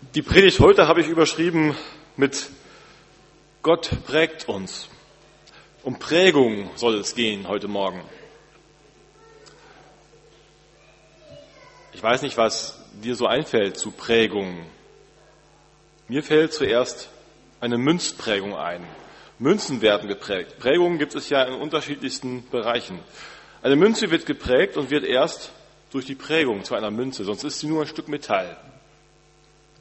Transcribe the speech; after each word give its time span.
Die 0.00 0.22
Predigt 0.22 0.60
heute 0.60 0.86
habe 0.86 1.00
ich 1.00 1.08
überschrieben 1.08 1.76
mit 2.16 2.50
Gott 3.62 3.90
prägt 4.06 4.48
uns. 4.48 4.88
Um 5.82 5.98
Prägung 5.98 6.70
soll 6.76 6.94
es 6.98 7.16
gehen 7.16 7.48
heute 7.48 7.66
Morgen. 7.66 8.00
Ich 11.92 12.00
weiß 12.00 12.22
nicht, 12.22 12.36
was 12.36 12.80
dir 13.02 13.16
so 13.16 13.26
einfällt 13.26 13.76
zu 13.76 13.90
Prägung. 13.90 14.64
Mir 16.06 16.22
fällt 16.22 16.52
zuerst 16.52 17.08
eine 17.58 17.76
Münzprägung 17.76 18.56
ein. 18.56 18.86
Münzen 19.40 19.82
werden 19.82 20.08
geprägt. 20.08 20.60
Prägungen 20.60 20.98
gibt 20.98 21.16
es 21.16 21.28
ja 21.28 21.42
in 21.42 21.54
unterschiedlichsten 21.54 22.48
Bereichen. 22.50 23.00
Eine 23.62 23.74
Münze 23.74 24.12
wird 24.12 24.26
geprägt 24.26 24.76
und 24.76 24.90
wird 24.90 25.04
erst 25.04 25.50
durch 25.90 26.06
die 26.06 26.14
Prägung 26.14 26.62
zu 26.62 26.76
einer 26.76 26.92
Münze, 26.92 27.24
sonst 27.24 27.42
ist 27.42 27.58
sie 27.58 27.66
nur 27.66 27.82
ein 27.82 27.88
Stück 27.88 28.06
Metall. 28.06 28.56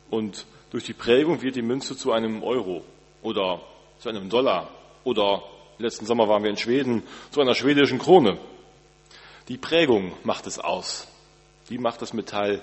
Und 0.10 0.46
durch 0.72 0.84
die 0.84 0.94
Prägung 0.94 1.42
wird 1.42 1.56
die 1.56 1.62
Münze 1.62 1.96
zu 1.98 2.12
einem 2.12 2.44
Euro 2.44 2.84
oder 3.22 3.62
zu 4.00 4.10
einem 4.10 4.30
Dollar 4.30 4.70
oder 5.04 5.44
letzten 5.80 6.06
Sommer 6.06 6.28
waren 6.28 6.44
wir 6.44 6.50
in 6.50 6.58
Schweden 6.58 7.04
zu 7.32 7.42
einer 7.42 7.56
schwedischen 7.56 8.00
Krone. 8.00 8.38
Die 9.48 9.58
Prägung 9.58 10.14
macht 10.24 10.48
es 10.48 10.60
aus. 10.60 11.08
Die 11.70 11.78
macht 11.78 12.02
das 12.02 12.14
Metall 12.14 12.62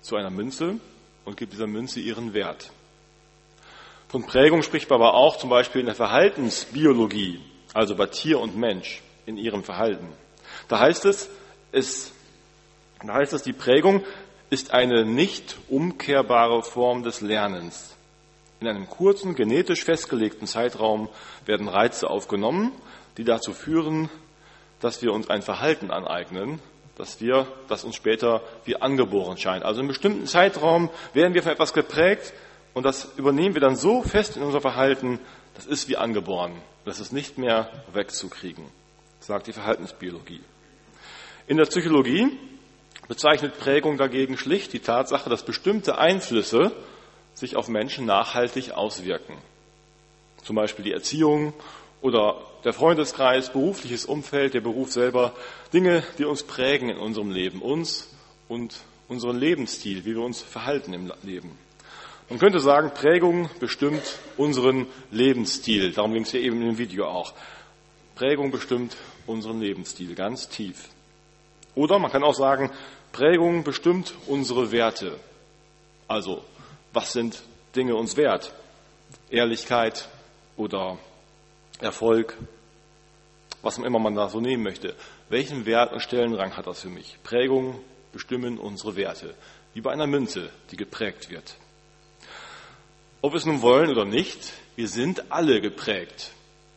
zu 0.00 0.16
einer 0.16 0.30
Münze 0.30 0.78
und 1.24 1.36
gibt 1.36 1.52
dieser 1.52 1.66
Münze 1.66 2.00
ihren 2.00 2.34
Wert. 2.34 2.70
Von 4.08 4.26
Prägung 4.26 4.62
spricht 4.62 4.90
man 4.90 5.00
aber 5.00 5.14
auch 5.14 5.36
zum 5.36 5.50
Beispiel 5.50 5.80
in 5.80 5.86
der 5.86 5.94
Verhaltensbiologie, 5.94 7.40
also 7.74 7.94
bei 7.94 8.06
Tier 8.06 8.40
und 8.40 8.56
Mensch 8.56 9.02
in 9.26 9.36
ihrem 9.36 9.62
Verhalten. 9.62 10.08
Da 10.66 10.80
heißt 10.80 11.04
es, 11.04 11.30
es, 11.70 12.12
da 13.04 13.14
heißt 13.14 13.32
es, 13.32 13.42
die 13.42 13.52
Prägung 13.52 14.04
ist 14.50 14.72
eine 14.72 15.04
nicht 15.04 15.56
umkehrbare 15.68 16.62
Form 16.62 17.04
des 17.04 17.20
Lernens. 17.20 17.96
In 18.60 18.68
einem 18.68 18.90
kurzen, 18.90 19.34
genetisch 19.34 19.84
festgelegten 19.84 20.46
Zeitraum 20.46 21.08
werden 21.46 21.68
Reize 21.68 22.10
aufgenommen, 22.10 22.72
die 23.16 23.24
dazu 23.24 23.54
führen, 23.54 24.10
dass 24.80 25.02
wir 25.02 25.12
uns 25.12 25.30
ein 25.30 25.42
Verhalten 25.42 25.90
aneignen, 25.90 26.60
dass 26.98 27.20
wir, 27.20 27.46
das 27.68 27.84
uns 27.84 27.96
später 27.96 28.42
wie 28.64 28.76
angeboren 28.76 29.38
scheint. 29.38 29.64
Also 29.64 29.78
in 29.80 29.84
einem 29.84 29.88
bestimmten 29.88 30.26
Zeitraum 30.26 30.90
werden 31.14 31.32
wir 31.32 31.42
von 31.42 31.52
etwas 31.52 31.72
geprägt 31.72 32.34
und 32.74 32.82
das 32.84 33.08
übernehmen 33.16 33.54
wir 33.54 33.60
dann 33.62 33.76
so 33.76 34.02
fest 34.02 34.36
in 34.36 34.42
unser 34.42 34.60
Verhalten, 34.60 35.18
das 35.54 35.66
ist 35.66 35.88
wie 35.88 35.96
angeboren. 35.96 36.52
Das 36.84 37.00
ist 37.00 37.12
nicht 37.12 37.38
mehr 37.38 37.70
wegzukriegen, 37.92 38.64
sagt 39.20 39.46
die 39.46 39.52
Verhaltensbiologie. 39.52 40.40
In 41.46 41.56
der 41.56 41.66
Psychologie 41.66 42.38
bezeichnet 43.10 43.58
Prägung 43.58 43.98
dagegen 43.98 44.38
schlicht 44.38 44.72
die 44.72 44.78
Tatsache, 44.78 45.28
dass 45.28 45.44
bestimmte 45.44 45.98
Einflüsse 45.98 46.70
sich 47.34 47.56
auf 47.56 47.66
Menschen 47.66 48.06
nachhaltig 48.06 48.70
auswirken. 48.70 49.36
Zum 50.44 50.54
Beispiel 50.54 50.84
die 50.84 50.92
Erziehung 50.92 51.52
oder 52.02 52.40
der 52.62 52.72
Freundeskreis, 52.72 53.50
berufliches 53.50 54.04
Umfeld, 54.04 54.54
der 54.54 54.60
Beruf 54.60 54.92
selber, 54.92 55.32
Dinge, 55.72 56.04
die 56.18 56.24
uns 56.24 56.44
prägen 56.44 56.88
in 56.88 56.98
unserem 56.98 57.32
Leben, 57.32 57.62
uns 57.62 58.08
und 58.46 58.76
unseren 59.08 59.40
Lebensstil, 59.40 60.04
wie 60.04 60.14
wir 60.14 60.22
uns 60.22 60.40
verhalten 60.40 60.92
im 60.92 61.12
Leben. 61.24 61.58
Man 62.28 62.38
könnte 62.38 62.60
sagen, 62.60 62.92
Prägung 62.94 63.50
bestimmt 63.58 64.20
unseren 64.36 64.86
Lebensstil. 65.10 65.90
Darum 65.90 66.12
ging 66.12 66.22
es 66.22 66.30
ja 66.30 66.38
eben 66.38 66.62
im 66.62 66.78
Video 66.78 67.06
auch. 67.06 67.34
Prägung 68.14 68.52
bestimmt 68.52 68.96
unseren 69.26 69.60
Lebensstil 69.60 70.14
ganz 70.14 70.48
tief. 70.48 70.90
Oder 71.74 71.98
man 71.98 72.10
kann 72.10 72.22
auch 72.22 72.34
sagen, 72.34 72.70
Prägung 73.12 73.64
bestimmt 73.64 74.14
unsere 74.26 74.72
Werte. 74.72 75.18
Also, 76.06 76.44
was 76.92 77.12
sind 77.12 77.42
Dinge 77.74 77.94
uns 77.96 78.16
wert? 78.16 78.52
Ehrlichkeit 79.30 80.08
oder 80.56 80.98
Erfolg, 81.80 82.36
was 83.62 83.78
immer 83.78 83.98
man 83.98 84.14
da 84.14 84.28
so 84.28 84.40
nehmen 84.40 84.62
möchte. 84.62 84.94
Welchen 85.28 85.66
Wert 85.66 85.92
und 85.92 86.00
Stellenrang 86.00 86.56
hat 86.56 86.66
das 86.66 86.82
für 86.82 86.88
mich? 86.88 87.18
Prägungen 87.22 87.78
bestimmen 88.12 88.58
unsere 88.58 88.96
Werte, 88.96 89.34
wie 89.74 89.80
bei 89.80 89.92
einer 89.92 90.06
Münze, 90.06 90.50
die 90.70 90.76
geprägt 90.76 91.30
wird. 91.30 91.56
Ob 93.22 93.32
wir 93.32 93.38
es 93.38 93.46
nun 93.46 93.62
wollen 93.62 93.90
oder 93.90 94.04
nicht, 94.04 94.52
wir 94.76 94.88
sind 94.88 95.30
alle 95.30 95.60
geprägt. 95.60 96.32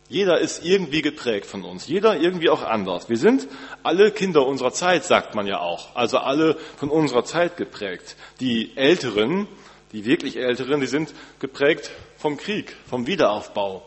Jeder 0.08 0.38
ist 0.38 0.64
irgendwie 0.64 1.00
geprägt 1.00 1.46
von 1.46 1.64
uns, 1.64 1.88
jeder 1.88 2.16
irgendwie 2.20 2.50
auch 2.50 2.62
anders. 2.62 3.08
Wir 3.08 3.16
sind 3.16 3.48
alle 3.82 4.10
Kinder 4.10 4.46
unserer 4.46 4.72
Zeit, 4.72 5.04
sagt 5.04 5.34
man 5.34 5.46
ja 5.46 5.60
auch, 5.60 5.96
also 5.96 6.18
alle 6.18 6.56
von 6.76 6.90
unserer 6.90 7.24
Zeit 7.24 7.56
geprägt. 7.56 8.16
Die 8.38 8.76
Älteren, 8.76 9.48
die 9.92 10.04
wirklich 10.04 10.36
Älteren, 10.36 10.80
die 10.80 10.86
sind 10.86 11.14
geprägt 11.40 11.90
vom 12.18 12.36
Krieg, 12.36 12.76
vom 12.86 13.06
Wiederaufbau. 13.06 13.82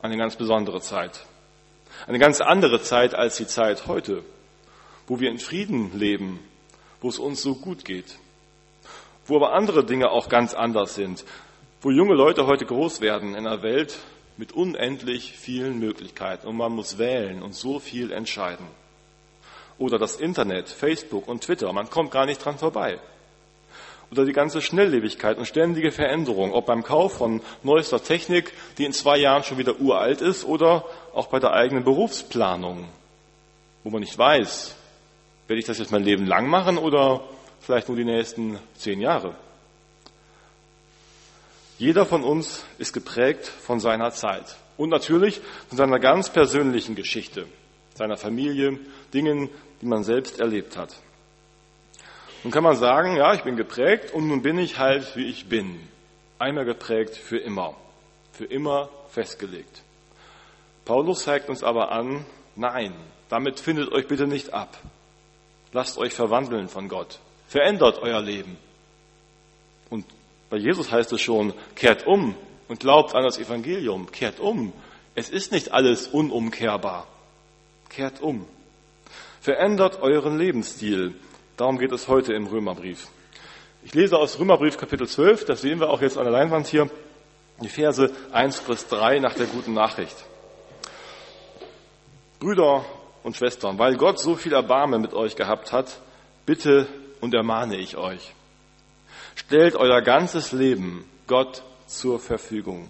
Eine 0.00 0.16
ganz 0.16 0.36
besondere 0.36 0.80
Zeit. 0.80 1.24
Eine 2.06 2.18
ganz 2.18 2.40
andere 2.40 2.80
Zeit 2.82 3.14
als 3.14 3.36
die 3.36 3.46
Zeit 3.46 3.86
heute, 3.86 4.22
wo 5.06 5.18
wir 5.18 5.30
in 5.30 5.38
Frieden 5.38 5.98
leben, 5.98 6.38
wo 7.00 7.08
es 7.08 7.18
uns 7.18 7.42
so 7.42 7.54
gut 7.54 7.84
geht, 7.84 8.18
wo 9.26 9.36
aber 9.36 9.52
andere 9.52 9.84
Dinge 9.84 10.10
auch 10.10 10.28
ganz 10.28 10.54
anders 10.54 10.94
sind, 10.94 11.24
wo 11.80 11.90
junge 11.90 12.14
Leute 12.14 12.46
heute 12.46 12.66
groß 12.66 13.00
werden 13.00 13.34
in 13.34 13.46
einer 13.46 13.62
Welt, 13.62 13.98
mit 14.36 14.52
unendlich 14.52 15.32
vielen 15.32 15.78
Möglichkeiten 15.78 16.46
und 16.46 16.56
man 16.56 16.72
muss 16.72 16.98
wählen 16.98 17.42
und 17.42 17.54
so 17.54 17.78
viel 17.78 18.12
entscheiden. 18.12 18.66
Oder 19.78 19.98
das 19.98 20.16
Internet, 20.16 20.68
Facebook 20.68 21.28
und 21.28 21.42
Twitter, 21.42 21.72
man 21.72 21.90
kommt 21.90 22.10
gar 22.10 22.26
nicht 22.26 22.44
dran 22.44 22.58
vorbei. 22.58 22.98
Oder 24.10 24.24
die 24.24 24.32
ganze 24.32 24.60
Schnelllebigkeit 24.60 25.38
und 25.38 25.46
ständige 25.46 25.90
Veränderung, 25.90 26.52
ob 26.52 26.66
beim 26.66 26.84
Kauf 26.84 27.14
von 27.14 27.40
neuester 27.62 28.02
Technik, 28.02 28.52
die 28.78 28.84
in 28.84 28.92
zwei 28.92 29.18
Jahren 29.18 29.42
schon 29.42 29.58
wieder 29.58 29.80
uralt 29.80 30.20
ist, 30.20 30.44
oder 30.44 30.84
auch 31.14 31.26
bei 31.26 31.40
der 31.40 31.52
eigenen 31.52 31.84
Berufsplanung, 31.84 32.86
wo 33.82 33.90
man 33.90 34.00
nicht 34.00 34.16
weiß, 34.16 34.76
werde 35.48 35.60
ich 35.60 35.66
das 35.66 35.78
jetzt 35.78 35.90
mein 35.90 36.04
Leben 36.04 36.26
lang 36.26 36.46
machen 36.48 36.78
oder 36.78 37.22
vielleicht 37.60 37.88
nur 37.88 37.96
die 37.96 38.04
nächsten 38.04 38.58
zehn 38.76 39.00
Jahre. 39.00 39.34
Jeder 41.84 42.06
von 42.06 42.24
uns 42.24 42.64
ist 42.78 42.94
geprägt 42.94 43.44
von 43.44 43.78
seiner 43.78 44.10
Zeit 44.10 44.56
und 44.78 44.88
natürlich 44.88 45.42
von 45.68 45.76
seiner 45.76 45.98
ganz 45.98 46.30
persönlichen 46.30 46.94
Geschichte, 46.94 47.44
seiner 47.92 48.16
Familie, 48.16 48.78
Dingen, 49.12 49.50
die 49.82 49.86
man 49.86 50.02
selbst 50.02 50.40
erlebt 50.40 50.78
hat. 50.78 50.96
Nun 52.42 52.54
kann 52.54 52.64
man 52.64 52.76
sagen, 52.76 53.18
ja, 53.18 53.34
ich 53.34 53.42
bin 53.42 53.56
geprägt 53.56 54.14
und 54.14 54.28
nun 54.28 54.40
bin 54.40 54.58
ich 54.58 54.78
halt, 54.78 55.14
wie 55.14 55.26
ich 55.26 55.50
bin. 55.50 55.78
Einmal 56.38 56.64
geprägt 56.64 57.18
für 57.18 57.36
immer, 57.36 57.76
für 58.32 58.46
immer 58.46 58.88
festgelegt. 59.10 59.82
Paulus 60.86 61.24
zeigt 61.24 61.50
uns 61.50 61.62
aber 61.62 61.92
an, 61.92 62.24
nein, 62.56 62.94
damit 63.28 63.60
findet 63.60 63.92
euch 63.92 64.08
bitte 64.08 64.26
nicht 64.26 64.54
ab. 64.54 64.74
Lasst 65.74 65.98
euch 65.98 66.14
verwandeln 66.14 66.68
von 66.68 66.88
Gott. 66.88 67.18
Verändert 67.46 67.98
euer 67.98 68.22
Leben. 68.22 68.56
Und 69.90 70.06
bei 70.54 70.60
Jesus 70.60 70.92
heißt 70.92 71.12
es 71.12 71.20
schon, 71.20 71.52
kehrt 71.74 72.06
um 72.06 72.36
und 72.68 72.78
glaubt 72.78 73.16
an 73.16 73.24
das 73.24 73.38
Evangelium. 73.38 74.12
Kehrt 74.12 74.38
um. 74.38 74.72
Es 75.16 75.28
ist 75.28 75.50
nicht 75.50 75.72
alles 75.72 76.06
unumkehrbar. 76.06 77.08
Kehrt 77.88 78.22
um. 78.22 78.46
Verändert 79.40 80.00
euren 80.00 80.38
Lebensstil. 80.38 81.16
Darum 81.56 81.76
geht 81.76 81.90
es 81.90 82.06
heute 82.06 82.34
im 82.34 82.46
Römerbrief. 82.46 83.08
Ich 83.82 83.94
lese 83.94 84.16
aus 84.16 84.38
Römerbrief 84.38 84.78
Kapitel 84.78 85.08
12, 85.08 85.44
das 85.44 85.60
sehen 85.60 85.80
wir 85.80 85.90
auch 85.90 86.00
jetzt 86.00 86.16
an 86.16 86.22
der 86.22 86.32
Leinwand 86.32 86.68
hier, 86.68 86.88
die 87.60 87.68
Verse 87.68 88.14
1 88.30 88.60
bis 88.60 88.86
3 88.86 89.18
nach 89.18 89.34
der 89.34 89.46
guten 89.46 89.74
Nachricht. 89.74 90.14
Brüder 92.38 92.84
und 93.24 93.36
Schwestern, 93.36 93.76
weil 93.80 93.96
Gott 93.96 94.20
so 94.20 94.36
viel 94.36 94.52
Erbarmen 94.52 95.02
mit 95.02 95.14
euch 95.14 95.34
gehabt 95.34 95.72
hat, 95.72 95.98
bitte 96.46 96.86
und 97.20 97.34
ermahne 97.34 97.76
ich 97.76 97.96
euch 97.96 98.32
Stellt 99.34 99.76
euer 99.76 100.00
ganzes 100.02 100.52
Leben 100.52 101.04
Gott 101.26 101.62
zur 101.86 102.20
Verfügung. 102.20 102.88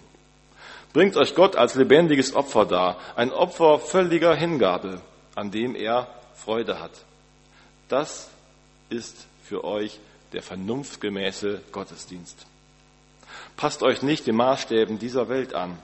Bringt 0.93 1.17
euch 1.17 1.35
Gott 1.35 1.55
als 1.55 1.75
lebendiges 1.75 2.35
Opfer 2.35 2.65
dar, 2.65 2.97
ein 3.15 3.31
Opfer 3.31 3.79
völliger 3.79 4.33
Hingabe, 4.35 5.01
an 5.35 5.51
dem 5.51 5.75
er 5.75 6.07
Freude 6.35 6.79
hat. 6.79 6.91
Das 7.89 8.29
ist 8.89 9.27
für 9.43 9.63
euch 9.63 9.99
der 10.33 10.41
vernunftgemäße 10.41 11.61
Gottesdienst. 11.71 12.45
Passt 13.57 13.83
euch 13.83 14.01
nicht 14.01 14.27
den 14.27 14.35
Maßstäben 14.35 14.99
dieser 14.99 15.29
Welt 15.29 15.53
an. 15.53 15.77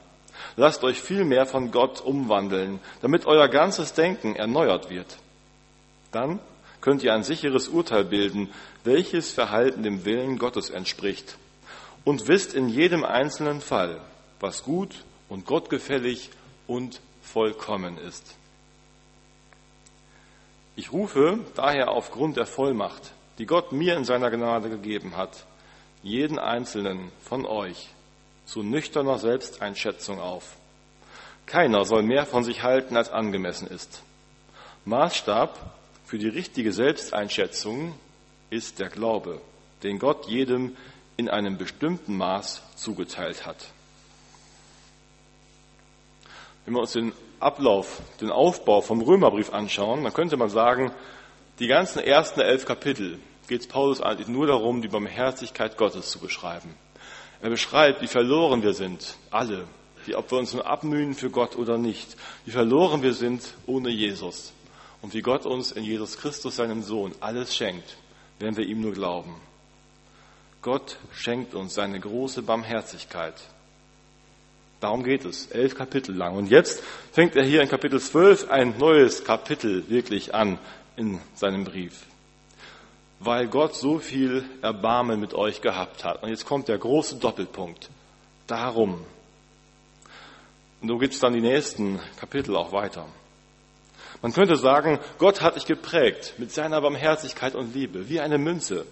Lasst 0.55 0.83
euch 0.83 0.99
vielmehr 1.01 1.45
von 1.45 1.71
Gott 1.71 2.01
umwandeln, 2.01 2.79
damit 3.01 3.25
euer 3.25 3.47
ganzes 3.47 3.93
Denken 3.93 4.35
erneuert 4.35 4.89
wird. 4.89 5.17
Dann 6.11 6.39
könnt 6.81 7.03
ihr 7.03 7.13
ein 7.13 7.23
sicheres 7.23 7.67
Urteil 7.67 8.03
bilden, 8.03 8.49
welches 8.83 9.31
Verhalten 9.31 9.83
dem 9.83 10.03
Willen 10.03 10.37
Gottes 10.37 10.69
entspricht 10.69 11.37
und 12.03 12.27
wisst 12.27 12.53
in 12.53 12.67
jedem 12.67 13.03
einzelnen 13.03 13.61
Fall, 13.61 14.01
was 14.39 14.63
gut 14.63 15.03
und 15.29 15.45
gottgefällig 15.45 16.31
und 16.67 16.99
vollkommen 17.21 17.97
ist. 17.97 18.35
Ich 20.75 20.91
rufe 20.91 21.39
daher 21.55 21.91
aufgrund 21.91 22.37
der 22.37 22.45
Vollmacht, 22.45 23.11
die 23.37 23.45
Gott 23.45 23.71
mir 23.71 23.95
in 23.95 24.05
seiner 24.05 24.31
Gnade 24.31 24.69
gegeben 24.69 25.15
hat, 25.15 25.45
jeden 26.01 26.39
einzelnen 26.39 27.11
von 27.23 27.45
euch 27.45 27.89
zu 28.45 28.63
nüchterner 28.63 29.17
Selbsteinschätzung 29.17 30.19
auf. 30.19 30.55
Keiner 31.45 31.85
soll 31.85 32.03
mehr 32.03 32.25
von 32.25 32.43
sich 32.43 32.63
halten, 32.63 32.97
als 32.97 33.11
angemessen 33.11 33.67
ist. 33.67 34.01
Maßstab 34.85 35.73
für 36.11 36.17
die 36.17 36.27
richtige 36.27 36.73
Selbsteinschätzung 36.73 37.93
ist 38.49 38.79
der 38.79 38.89
Glaube, 38.89 39.39
den 39.81 39.97
Gott 39.97 40.27
jedem 40.27 40.75
in 41.15 41.29
einem 41.29 41.57
bestimmten 41.57 42.17
Maß 42.17 42.63
zugeteilt 42.75 43.45
hat. 43.45 43.67
Wenn 46.65 46.73
wir 46.73 46.81
uns 46.81 46.91
den 46.91 47.13
Ablauf, 47.39 48.01
den 48.19 48.29
Aufbau 48.29 48.81
vom 48.81 48.99
Römerbrief 48.99 49.53
anschauen, 49.53 50.03
dann 50.03 50.13
könnte 50.13 50.35
man 50.35 50.49
sagen, 50.49 50.91
die 51.59 51.67
ganzen 51.67 51.99
ersten 51.99 52.41
elf 52.41 52.65
Kapitel 52.65 53.17
geht 53.47 53.61
es 53.61 53.67
Paulus 53.67 54.01
eigentlich 54.01 54.27
nur 54.27 54.47
darum, 54.47 54.81
die 54.81 54.89
Barmherzigkeit 54.89 55.77
Gottes 55.77 56.11
zu 56.11 56.19
beschreiben. 56.19 56.75
Er 57.41 57.51
beschreibt, 57.51 58.01
wie 58.01 58.07
verloren 58.07 58.63
wir 58.63 58.73
sind, 58.73 59.15
alle, 59.29 59.65
wie 60.05 60.15
ob 60.17 60.29
wir 60.29 60.39
uns 60.39 60.53
nur 60.53 60.65
abmühen 60.65 61.13
für 61.13 61.29
Gott 61.29 61.55
oder 61.55 61.77
nicht, 61.77 62.17
wie 62.43 62.51
verloren 62.51 63.01
wir 63.01 63.13
sind 63.13 63.53
ohne 63.65 63.89
Jesus 63.89 64.51
und 65.01 65.13
wie 65.13 65.21
Gott 65.21 65.45
uns 65.45 65.71
in 65.71 65.83
Jesus 65.83 66.17
Christus, 66.17 66.55
seinem 66.55 66.83
Sohn, 66.83 67.13
alles 67.19 67.55
schenkt, 67.55 67.97
wenn 68.39 68.55
wir 68.55 68.65
ihm 68.65 68.81
nur 68.81 68.93
glauben. 68.93 69.35
Gott 70.61 70.97
schenkt 71.11 71.55
uns 71.55 71.73
seine 71.73 71.99
große 71.99 72.43
Barmherzigkeit. 72.43 73.33
Darum 74.79 75.03
geht 75.03 75.25
es, 75.25 75.47
elf 75.47 75.75
Kapitel 75.75 76.15
lang. 76.15 76.35
Und 76.35 76.49
jetzt 76.49 76.83
fängt 77.11 77.35
er 77.35 77.43
hier 77.43 77.61
in 77.61 77.69
Kapitel 77.69 77.99
12 77.99 78.49
ein 78.49 78.77
neues 78.77 79.23
Kapitel 79.23 79.89
wirklich 79.89 80.33
an 80.33 80.59
in 80.95 81.19
seinem 81.35 81.63
Brief. 81.63 82.05
Weil 83.19 83.47
Gott 83.47 83.75
so 83.75 83.99
viel 83.99 84.43
Erbarmen 84.61 85.19
mit 85.19 85.33
euch 85.33 85.61
gehabt 85.61 86.03
hat. 86.03 86.23
Und 86.23 86.29
jetzt 86.29 86.45
kommt 86.45 86.67
der 86.67 86.79
große 86.79 87.17
Doppelpunkt. 87.17 87.89
Darum. 88.47 89.05
Und 90.81 90.87
so 90.87 90.97
gibt 90.97 91.13
es 91.13 91.19
dann 91.19 91.33
die 91.33 91.41
nächsten 91.41 91.99
Kapitel 92.19 92.55
auch 92.55 92.71
weiter. 92.71 93.05
Man 94.21 94.33
könnte 94.33 94.55
sagen, 94.55 94.99
Gott 95.17 95.41
hat 95.41 95.55
dich 95.55 95.65
geprägt 95.65 96.35
mit 96.37 96.51
seiner 96.51 96.81
Barmherzigkeit 96.81 97.55
und 97.55 97.73
Liebe, 97.73 98.09
wie 98.09 98.19
eine 98.19 98.37
Münze. 98.37 98.85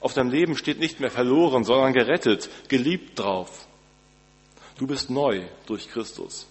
Auf 0.00 0.14
deinem 0.14 0.30
Leben 0.30 0.56
steht 0.56 0.78
nicht 0.78 1.00
mehr 1.00 1.10
verloren, 1.10 1.64
sondern 1.64 1.92
gerettet, 1.92 2.48
geliebt 2.68 3.18
drauf. 3.18 3.66
Du 4.78 4.86
bist 4.86 5.10
neu 5.10 5.42
durch 5.66 5.88
Christus. 5.90 6.46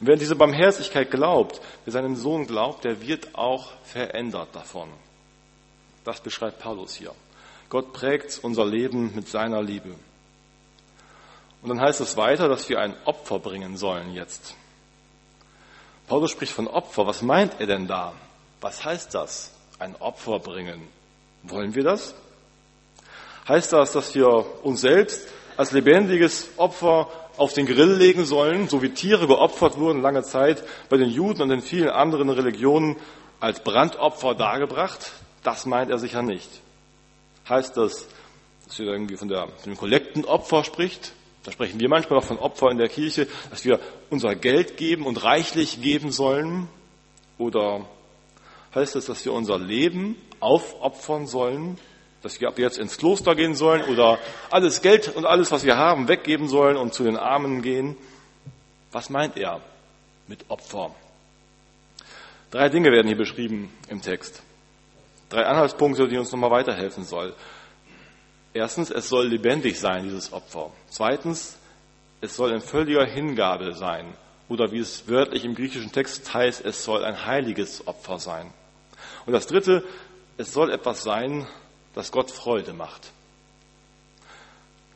Und 0.00 0.06
wer 0.08 0.16
diese 0.16 0.36
Barmherzigkeit 0.36 1.10
glaubt, 1.10 1.60
wer 1.84 1.92
seinem 1.92 2.16
Sohn 2.16 2.46
glaubt, 2.46 2.84
der 2.84 3.00
wird 3.00 3.34
auch 3.34 3.72
verändert 3.84 4.48
davon. 4.52 4.88
Das 6.04 6.20
beschreibt 6.20 6.58
Paulus 6.58 6.94
hier. 6.94 7.12
Gott 7.68 7.92
prägt 7.92 8.40
unser 8.42 8.64
Leben 8.64 9.14
mit 9.14 9.28
seiner 9.28 9.62
Liebe. 9.62 9.94
Und 11.60 11.68
dann 11.68 11.80
heißt 11.80 12.00
es 12.00 12.16
weiter, 12.16 12.48
dass 12.48 12.68
wir 12.68 12.80
ein 12.80 12.94
Opfer 13.04 13.38
bringen 13.38 13.76
sollen 13.76 14.14
jetzt. 14.14 14.54
Paulus 16.08 16.30
spricht 16.30 16.52
von 16.52 16.66
Opfer. 16.66 17.06
Was 17.06 17.22
meint 17.22 17.60
er 17.60 17.66
denn 17.66 17.86
da? 17.86 18.14
Was 18.60 18.84
heißt 18.84 19.14
das? 19.14 19.52
Ein 19.78 19.94
Opfer 19.96 20.38
bringen. 20.38 20.88
Wollen 21.42 21.74
wir 21.74 21.84
das? 21.84 22.14
Heißt 23.46 23.72
das, 23.72 23.92
dass 23.92 24.14
wir 24.14 24.64
uns 24.64 24.80
selbst 24.80 25.28
als 25.56 25.72
lebendiges 25.72 26.48
Opfer 26.56 27.08
auf 27.36 27.52
den 27.52 27.66
Grill 27.66 27.94
legen 27.94 28.24
sollen, 28.24 28.68
so 28.68 28.82
wie 28.82 28.90
Tiere 28.90 29.26
geopfert 29.26 29.78
wurden 29.78 30.02
lange 30.02 30.22
Zeit 30.22 30.64
bei 30.88 30.96
den 30.96 31.08
Juden 31.08 31.42
und 31.42 31.50
den 31.50 31.62
vielen 31.62 31.88
anderen 31.88 32.30
Religionen 32.30 32.96
als 33.38 33.60
Brandopfer 33.60 34.34
dargebracht? 34.34 35.12
Das 35.44 35.66
meint 35.66 35.90
er 35.90 35.98
sicher 35.98 36.22
nicht. 36.22 36.48
Heißt 37.48 37.76
das, 37.76 38.08
dass 38.66 38.78
er 38.78 38.86
irgendwie 38.86 39.16
von, 39.16 39.28
der, 39.28 39.46
von 39.46 39.72
dem 39.72 39.76
Kollektenopfer 39.76 40.64
spricht? 40.64 41.12
Da 41.48 41.52
sprechen 41.52 41.80
wir 41.80 41.88
manchmal 41.88 42.18
auch 42.18 42.24
von 42.24 42.38
Opfer 42.38 42.70
in 42.70 42.76
der 42.76 42.90
Kirche, 42.90 43.26
dass 43.48 43.64
wir 43.64 43.80
unser 44.10 44.34
Geld 44.34 44.76
geben 44.76 45.06
und 45.06 45.24
reichlich 45.24 45.80
geben 45.80 46.12
sollen. 46.12 46.68
Oder 47.38 47.86
heißt 48.74 48.96
es, 48.96 49.06
dass 49.06 49.24
wir 49.24 49.32
unser 49.32 49.58
Leben 49.58 50.16
aufopfern 50.40 51.26
sollen, 51.26 51.78
dass 52.20 52.38
wir 52.38 52.48
ab 52.48 52.58
jetzt 52.58 52.76
ins 52.76 52.98
Kloster 52.98 53.34
gehen 53.34 53.54
sollen 53.54 53.82
oder 53.84 54.18
alles 54.50 54.82
Geld 54.82 55.16
und 55.16 55.24
alles, 55.24 55.50
was 55.50 55.64
wir 55.64 55.78
haben, 55.78 56.06
weggeben 56.06 56.48
sollen 56.48 56.76
und 56.76 56.92
zu 56.92 57.02
den 57.02 57.16
Armen 57.16 57.62
gehen? 57.62 57.96
Was 58.92 59.08
meint 59.08 59.38
er 59.38 59.62
mit 60.26 60.44
Opfer? 60.50 60.94
Drei 62.50 62.68
Dinge 62.68 62.92
werden 62.92 63.06
hier 63.06 63.16
beschrieben 63.16 63.72
im 63.88 64.02
Text. 64.02 64.42
Drei 65.30 65.46
Anhaltspunkte, 65.46 66.08
die 66.08 66.18
uns 66.18 66.30
nochmal 66.30 66.50
weiterhelfen 66.50 67.04
sollen. 67.04 67.32
Erstens, 68.54 68.90
es 68.90 69.08
soll 69.08 69.28
lebendig 69.28 69.78
sein, 69.78 70.04
dieses 70.04 70.32
Opfer. 70.32 70.72
Zweitens, 70.88 71.58
es 72.20 72.34
soll 72.34 72.52
in 72.52 72.60
völliger 72.60 73.04
Hingabe 73.04 73.74
sein. 73.74 74.14
Oder 74.48 74.72
wie 74.72 74.78
es 74.78 75.06
wörtlich 75.08 75.44
im 75.44 75.54
griechischen 75.54 75.92
Text 75.92 76.32
heißt, 76.32 76.64
es 76.64 76.82
soll 76.84 77.04
ein 77.04 77.26
heiliges 77.26 77.86
Opfer 77.86 78.18
sein. 78.18 78.50
Und 79.26 79.34
das 79.34 79.46
Dritte, 79.46 79.84
es 80.38 80.52
soll 80.52 80.72
etwas 80.72 81.02
sein, 81.02 81.46
das 81.94 82.10
Gott 82.10 82.30
Freude 82.30 82.72
macht. 82.72 83.10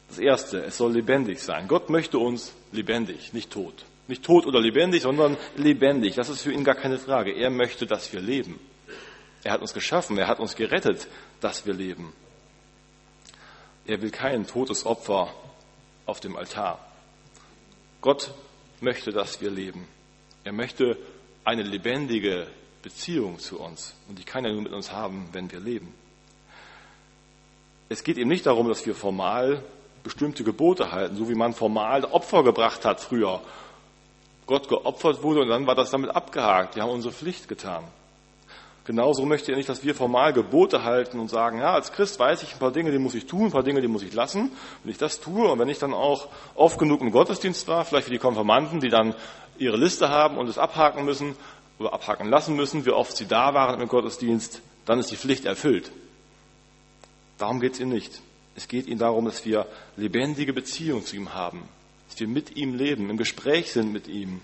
Das 0.09 0.19
Erste, 0.19 0.65
es 0.65 0.77
soll 0.77 0.93
lebendig 0.93 1.41
sein. 1.41 1.69
Gott 1.69 1.91
möchte 1.91 2.19
uns 2.19 2.53
lebendig, 2.73 3.33
nicht 3.33 3.51
tot. 3.51 3.85
Nicht 4.09 4.25
tot 4.25 4.47
oder 4.47 4.61
lebendig, 4.61 5.03
sondern 5.03 5.37
lebendig. 5.57 6.15
Das 6.15 6.29
ist 6.29 6.43
für 6.43 6.53
ihn 6.53 6.65
gar 6.65 6.75
keine 6.75 6.99
Frage. 6.99 7.33
Er 7.33 7.51
möchte, 7.51 7.87
dass 7.87 8.13
wir 8.13 8.21
leben. 8.21 8.59
Er 9.45 9.53
hat 9.53 9.61
uns 9.61 9.75
geschaffen, 9.75 10.19
er 10.19 10.29
hat 10.29 10.41
uns 10.41 10.55
gerettet, 10.55 11.09
dass 11.41 11.67
wir 11.67 11.75
leben. 11.75 12.13
Er 13.87 14.00
will 14.00 14.11
kein 14.11 14.46
totes 14.46 14.87
Opfer 14.87 15.32
auf 16.06 16.20
dem 16.20 16.37
Altar. 16.37 16.79
Gott 18.00 18.32
möchte, 18.81 19.12
dass 19.12 19.40
wir 19.40 19.50
leben. 19.50 19.87
Er 20.44 20.52
möchte 20.52 20.96
eine 21.44 21.62
lebendige 21.62 22.46
Beziehung 22.82 23.38
zu 23.38 23.61
uns. 23.61 23.94
Und 24.08 24.19
die 24.19 24.25
kann 24.25 24.44
er 24.44 24.52
nur 24.52 24.62
mit 24.62 24.73
uns 24.73 24.93
haben, 24.93 25.29
wenn 25.32 25.50
wir 25.50 25.61
leben. 25.61 25.94
Es 27.88 28.05
geht 28.05 28.17
ihm 28.17 28.29
nicht 28.29 28.46
darum, 28.46 28.69
dass 28.69 28.87
wir 28.87 28.94
formal 28.94 29.62
bestimmte 30.02 30.44
Gebote 30.44 30.90
halten, 30.93 31.17
so 31.17 31.29
wie 31.29 31.34
man 31.34 31.52
formal 31.52 32.05
Opfer 32.05 32.43
gebracht 32.43 32.84
hat 32.84 33.00
früher. 33.00 33.40
Gott 34.46 34.69
geopfert 34.69 35.23
wurde 35.23 35.43
und 35.43 35.49
dann 35.49 35.67
war 35.67 35.75
das 35.75 35.90
damit 35.90 36.11
abgehakt. 36.11 36.75
Wir 36.75 36.82
haben 36.82 36.90
unsere 36.90 37.14
Pflicht 37.14 37.49
getan. 37.49 37.84
Genauso 38.84 39.25
möchte 39.25 39.52
er 39.52 39.58
nicht, 39.58 39.69
dass 39.69 39.84
wir 39.84 39.94
formal 39.94 40.32
Gebote 40.32 40.82
halten 40.82 41.20
und 41.20 41.29
sagen, 41.29 41.58
ja, 41.58 41.73
als 41.73 41.93
Christ 41.93 42.19
weiß 42.19 42.43
ich 42.43 42.55
ein 42.55 42.58
paar 42.58 42.73
Dinge, 42.73 42.90
die 42.90 42.99
muss 42.99 43.14
ich 43.14 43.26
tun, 43.26 43.46
ein 43.46 43.52
paar 43.52 43.62
Dinge, 43.62 43.81
die 43.81 43.87
muss 43.87 44.02
ich 44.02 44.12
lassen. 44.12 44.50
Wenn 44.82 44.90
ich 44.90 44.99
das 44.99 45.20
tue 45.20 45.49
und 45.49 45.58
wenn 45.61 45.69
ich 45.69 45.79
dann 45.79 45.94
auch 45.94 46.29
oft 46.56 46.79
genug 46.79 47.01
im 47.01 47.12
Gottesdienst 47.12 47.69
war, 47.69 47.84
vielleicht 47.84 48.08
wie 48.08 48.15
die 48.15 48.19
Konfirmanden, 48.19 48.81
die 48.81 48.89
dann 48.89 49.15
ihre 49.56 49.77
Liste 49.77 50.08
haben 50.08 50.36
und 50.36 50.48
es 50.48 50.58
abhaken 50.58 51.05
müssen 51.05 51.36
oder 51.79 51.93
abhaken 51.93 52.29
lassen 52.29 52.56
müssen, 52.56 52.84
wie 52.84 52.91
oft 52.91 53.17
sie 53.17 53.27
da 53.27 53.55
waren 53.55 53.81
im 53.81 53.89
Gottesdienst, 53.89 54.60
dann 54.84 54.98
ist 54.98 55.12
die 55.12 55.17
Pflicht 55.17 55.44
erfüllt. 55.44 55.93
Darum 57.39 57.60
geht 57.60 57.74
es 57.74 57.81
ihm 57.81 57.89
nicht. 57.89 58.20
Es 58.56 58.67
geht 58.67 58.86
ihm 58.89 58.98
darum, 58.98 59.24
dass 59.24 59.44
wir 59.44 59.67
lebendige 59.96 60.53
Beziehung 60.53 61.05
zu 61.05 61.17
ihm 61.17 61.34
haben, 61.34 61.62
dass 62.08 62.19
wir 62.19 62.29
mit 62.29 62.56
ihm 62.56 62.74
leben, 62.74 63.10
im 63.10 63.17
Gespräch 63.17 63.72
sind 63.72 63.93
mit 63.93 64.08
ihm, 64.08 64.41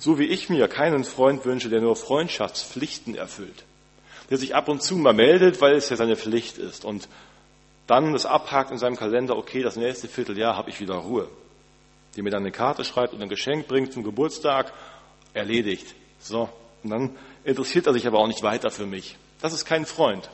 so 0.00 0.18
wie 0.18 0.24
ich 0.24 0.48
mir 0.48 0.66
keinen 0.66 1.04
Freund 1.04 1.44
wünsche, 1.44 1.68
der 1.68 1.82
nur 1.82 1.94
Freundschaftspflichten 1.94 3.14
erfüllt. 3.14 3.64
Der 4.30 4.38
sich 4.38 4.54
ab 4.54 4.68
und 4.68 4.82
zu 4.82 4.96
mal 4.96 5.12
meldet, 5.12 5.60
weil 5.60 5.74
es 5.74 5.90
ja 5.90 5.96
seine 5.96 6.16
Pflicht 6.16 6.56
ist. 6.56 6.84
Und 6.84 7.06
dann 7.86 8.12
das 8.12 8.24
abhakt 8.24 8.70
in 8.70 8.78
seinem 8.78 8.96
Kalender, 8.96 9.36
okay, 9.36 9.62
das 9.62 9.76
nächste 9.76 10.08
Vierteljahr 10.08 10.56
habe 10.56 10.70
ich 10.70 10.80
wieder 10.80 10.94
Ruhe. 10.94 11.28
Der 12.16 12.22
mir 12.22 12.30
dann 12.30 12.42
eine 12.42 12.50
Karte 12.50 12.84
schreibt 12.84 13.12
und 13.12 13.20
ein 13.20 13.28
Geschenk 13.28 13.68
bringt 13.68 13.92
zum 13.92 14.02
Geburtstag, 14.02 14.72
erledigt. 15.34 15.94
So. 16.18 16.48
Und 16.82 16.90
dann 16.90 17.16
interessiert 17.44 17.86
er 17.86 17.92
sich 17.92 18.06
aber 18.06 18.20
auch 18.20 18.26
nicht 18.26 18.42
weiter 18.42 18.70
für 18.70 18.86
mich. 18.86 19.18
Das 19.42 19.52
ist 19.52 19.66
kein 19.66 19.84
Freund. 19.84 20.30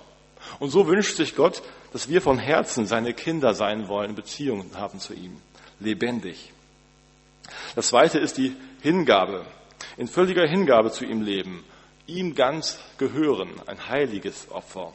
Und 0.60 0.70
so 0.70 0.86
wünscht 0.86 1.16
sich 1.16 1.34
Gott, 1.34 1.62
dass 1.92 2.08
wir 2.08 2.22
von 2.22 2.38
Herzen 2.38 2.86
seine 2.86 3.14
Kinder 3.14 3.52
sein 3.52 3.88
wollen, 3.88 4.14
Beziehungen 4.14 4.70
haben 4.76 5.00
zu 5.00 5.12
ihm. 5.12 5.38
Lebendig. 5.80 6.52
Das 7.74 7.88
zweite 7.88 8.18
ist 8.18 8.38
die 8.38 8.54
Hingabe 8.82 9.44
in 9.96 10.08
völliger 10.08 10.46
Hingabe 10.46 10.90
zu 10.90 11.04
ihm 11.04 11.22
leben, 11.22 11.64
ihm 12.06 12.34
ganz 12.34 12.78
gehören, 12.98 13.50
ein 13.66 13.88
heiliges 13.88 14.50
Opfer. 14.50 14.92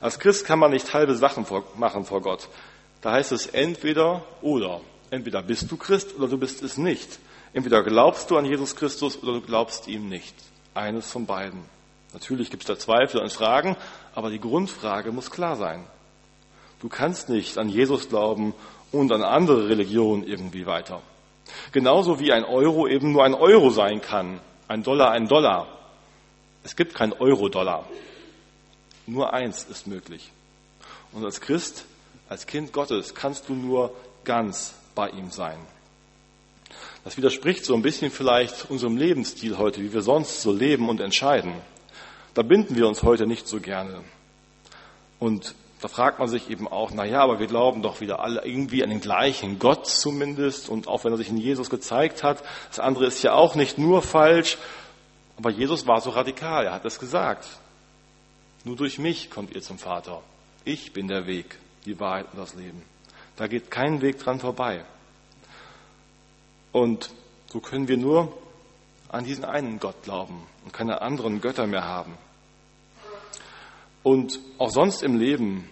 Als 0.00 0.18
Christ 0.18 0.44
kann 0.44 0.58
man 0.58 0.72
nicht 0.72 0.92
halbe 0.92 1.14
Sachen 1.14 1.46
machen 1.76 2.04
vor 2.04 2.20
Gott. 2.20 2.48
Da 3.00 3.12
heißt 3.12 3.32
es 3.32 3.46
entweder 3.46 4.24
oder. 4.42 4.80
Entweder 5.10 5.42
bist 5.42 5.70
du 5.70 5.76
Christ 5.76 6.16
oder 6.16 6.28
du 6.28 6.38
bist 6.38 6.62
es 6.62 6.76
nicht. 6.76 7.18
Entweder 7.52 7.84
glaubst 7.84 8.30
du 8.30 8.36
an 8.36 8.44
Jesus 8.44 8.74
Christus 8.74 9.22
oder 9.22 9.34
du 9.34 9.40
glaubst 9.40 9.86
ihm 9.86 10.08
nicht. 10.08 10.34
Eines 10.74 11.10
von 11.10 11.26
beiden. 11.26 11.60
Natürlich 12.12 12.50
gibt 12.50 12.64
es 12.64 12.66
da 12.66 12.78
Zweifel 12.78 13.20
und 13.20 13.32
Fragen, 13.32 13.76
aber 14.14 14.30
die 14.30 14.40
Grundfrage 14.40 15.12
muss 15.12 15.30
klar 15.30 15.56
sein. 15.56 15.84
Du 16.80 16.88
kannst 16.88 17.28
nicht 17.28 17.56
an 17.58 17.68
Jesus 17.68 18.08
glauben 18.08 18.54
und 18.90 19.12
an 19.12 19.22
andere 19.22 19.68
Religionen 19.68 20.24
irgendwie 20.24 20.66
weiter. 20.66 21.00
Genauso 21.72 22.20
wie 22.20 22.32
ein 22.32 22.44
Euro 22.44 22.86
eben 22.86 23.12
nur 23.12 23.24
ein 23.24 23.34
Euro 23.34 23.70
sein 23.70 24.00
kann. 24.00 24.40
Ein 24.68 24.82
Dollar 24.82 25.10
ein 25.10 25.28
Dollar. 25.28 25.68
Es 26.62 26.76
gibt 26.76 26.94
kein 26.94 27.12
Euro-Dollar. 27.12 27.86
Nur 29.06 29.34
eins 29.34 29.64
ist 29.64 29.86
möglich. 29.86 30.30
Und 31.12 31.24
als 31.24 31.40
Christ 31.40 31.84
Als 32.28 32.46
Kind 32.46 32.72
Gottes 32.72 33.14
kannst 33.14 33.48
du 33.48 33.54
nur 33.54 33.94
ganz 34.24 34.74
bei 34.94 35.10
ihm 35.10 35.30
sein. 35.30 35.58
Das 37.04 37.16
widerspricht 37.18 37.64
so 37.64 37.74
ein 37.74 37.82
bisschen 37.82 38.10
vielleicht 38.10 38.70
unserem 38.70 38.96
Lebensstil 38.96 39.58
heute, 39.58 39.82
wie 39.82 39.92
wir 39.92 40.00
sonst 40.00 40.40
so 40.40 40.50
leben 40.50 40.88
und 40.88 41.00
entscheiden. 41.00 41.52
Da 42.32 42.42
binden 42.42 42.76
wir 42.76 42.88
uns 42.88 43.02
heute 43.02 43.26
nicht 43.26 43.46
so 43.46 43.60
gerne. 43.60 44.02
Und 45.18 45.54
da 45.84 45.88
fragt 45.88 46.18
man 46.18 46.28
sich 46.28 46.48
eben 46.48 46.66
auch, 46.66 46.92
na 46.94 47.04
ja, 47.04 47.20
aber 47.20 47.40
wir 47.40 47.46
glauben 47.46 47.82
doch 47.82 48.00
wieder 48.00 48.20
alle 48.20 48.42
irgendwie 48.46 48.82
an 48.82 48.88
den 48.88 49.02
gleichen 49.02 49.58
Gott 49.58 49.86
zumindest. 49.86 50.70
Und 50.70 50.88
auch 50.88 51.04
wenn 51.04 51.12
er 51.12 51.18
sich 51.18 51.28
in 51.28 51.36
Jesus 51.36 51.68
gezeigt 51.68 52.22
hat, 52.22 52.42
das 52.70 52.80
andere 52.80 53.04
ist 53.04 53.22
ja 53.22 53.34
auch 53.34 53.54
nicht 53.54 53.76
nur 53.76 54.00
falsch. 54.00 54.56
Aber 55.36 55.50
Jesus 55.50 55.86
war 55.86 56.00
so 56.00 56.08
radikal, 56.08 56.64
er 56.64 56.72
hat 56.72 56.86
es 56.86 56.98
gesagt. 56.98 57.46
Nur 58.64 58.76
durch 58.76 58.98
mich 58.98 59.30
kommt 59.30 59.54
ihr 59.54 59.60
zum 59.60 59.76
Vater. 59.76 60.22
Ich 60.64 60.94
bin 60.94 61.06
der 61.06 61.26
Weg, 61.26 61.58
die 61.84 62.00
Wahrheit 62.00 62.28
und 62.32 62.38
das 62.38 62.54
Leben. 62.54 62.82
Da 63.36 63.46
geht 63.46 63.70
kein 63.70 64.00
Weg 64.00 64.18
dran 64.18 64.40
vorbei. 64.40 64.86
Und 66.72 67.10
so 67.52 67.60
können 67.60 67.88
wir 67.88 67.98
nur 67.98 68.32
an 69.10 69.26
diesen 69.26 69.44
einen 69.44 69.80
Gott 69.80 70.02
glauben 70.02 70.46
und 70.64 70.72
keine 70.72 71.02
anderen 71.02 71.42
Götter 71.42 71.66
mehr 71.66 71.84
haben. 71.84 72.16
Und 74.02 74.40
auch 74.56 74.70
sonst 74.70 75.02
im 75.02 75.18
Leben 75.18 75.68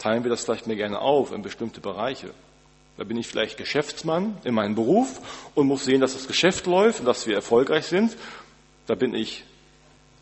teilen 0.00 0.24
wir 0.24 0.30
das 0.30 0.44
vielleicht 0.44 0.66
mehr 0.66 0.76
gerne 0.76 0.98
auf 0.98 1.32
in 1.32 1.42
bestimmte 1.42 1.80
Bereiche. 1.80 2.30
Da 2.96 3.04
bin 3.04 3.16
ich 3.16 3.28
vielleicht 3.28 3.56
Geschäftsmann 3.56 4.36
in 4.44 4.54
meinem 4.54 4.74
Beruf 4.74 5.50
und 5.54 5.68
muss 5.68 5.84
sehen, 5.84 6.00
dass 6.00 6.14
das 6.14 6.26
Geschäft 6.26 6.66
läuft 6.66 7.00
und 7.00 7.06
dass 7.06 7.26
wir 7.26 7.34
erfolgreich 7.34 7.86
sind. 7.86 8.16
Da 8.86 8.94
bin 8.94 9.14
ich 9.14 9.44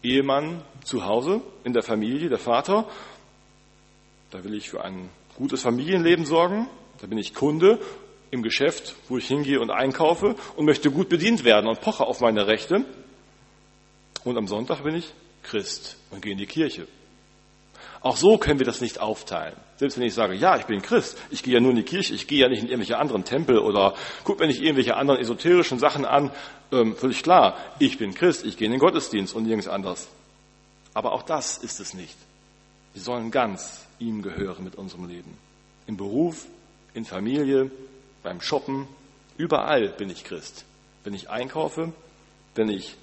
Ehemann 0.02 0.62
zu 0.84 1.04
Hause, 1.04 1.40
in 1.64 1.72
der 1.72 1.82
Familie, 1.82 2.28
der 2.28 2.38
Vater. 2.38 2.86
Da 4.30 4.44
will 4.44 4.54
ich 4.54 4.70
für 4.70 4.84
ein 4.84 5.08
gutes 5.36 5.62
Familienleben 5.62 6.24
sorgen. 6.24 6.68
Da 7.00 7.06
bin 7.06 7.18
ich 7.18 7.34
Kunde 7.34 7.80
im 8.30 8.42
Geschäft, 8.42 8.94
wo 9.08 9.16
ich 9.16 9.26
hingehe 9.26 9.60
und 9.60 9.70
einkaufe 9.70 10.36
und 10.56 10.66
möchte 10.66 10.90
gut 10.90 11.08
bedient 11.08 11.44
werden 11.44 11.66
und 11.66 11.80
poche 11.80 12.06
auf 12.06 12.20
meine 12.20 12.46
Rechte. 12.46 12.84
Und 14.24 14.36
am 14.36 14.46
Sonntag 14.46 14.82
bin 14.82 14.94
ich 14.94 15.12
Christ 15.42 15.96
und 16.10 16.22
gehe 16.22 16.32
in 16.32 16.38
die 16.38 16.46
Kirche. 16.46 16.86
Auch 18.00 18.16
so 18.16 18.38
können 18.38 18.58
wir 18.58 18.66
das 18.66 18.80
nicht 18.80 19.00
aufteilen. 19.00 19.56
Selbst 19.76 19.98
wenn 19.98 20.06
ich 20.06 20.14
sage, 20.14 20.34
ja, 20.34 20.56
ich 20.56 20.66
bin 20.66 20.82
Christ, 20.82 21.18
ich 21.30 21.42
gehe 21.42 21.54
ja 21.54 21.60
nur 21.60 21.70
in 21.70 21.76
die 21.76 21.82
Kirche, 21.82 22.14
ich 22.14 22.26
gehe 22.26 22.40
ja 22.40 22.48
nicht 22.48 22.62
in 22.62 22.68
irgendwelche 22.68 22.98
anderen 22.98 23.24
Tempel 23.24 23.58
oder 23.58 23.94
gucke 24.24 24.40
mir 24.40 24.48
nicht 24.48 24.60
irgendwelche 24.60 24.96
anderen 24.96 25.20
esoterischen 25.20 25.78
Sachen 25.78 26.04
an, 26.04 26.30
ähm, 26.72 26.96
völlig 26.96 27.22
klar, 27.22 27.56
ich 27.78 27.98
bin 27.98 28.14
Christ, 28.14 28.44
ich 28.44 28.56
gehe 28.56 28.66
in 28.66 28.72
den 28.72 28.80
Gottesdienst 28.80 29.34
und 29.34 29.44
nirgends 29.44 29.68
anders. 29.68 30.08
Aber 30.94 31.12
auch 31.12 31.22
das 31.22 31.58
ist 31.58 31.80
es 31.80 31.94
nicht. 31.94 32.16
Wir 32.92 33.02
sollen 33.02 33.30
ganz 33.30 33.86
ihm 33.98 34.22
gehören 34.22 34.64
mit 34.64 34.76
unserem 34.76 35.08
Leben. 35.08 35.36
Im 35.86 35.96
Beruf, 35.96 36.46
in 36.94 37.04
Familie, 37.04 37.70
beim 38.22 38.40
Shoppen, 38.40 38.86
überall 39.36 39.88
bin 39.90 40.10
ich 40.10 40.24
Christ. 40.24 40.64
Wenn 41.04 41.14
ich 41.14 41.30
einkaufe, 41.30 41.92
wenn 42.54 42.68
ich 42.68 42.96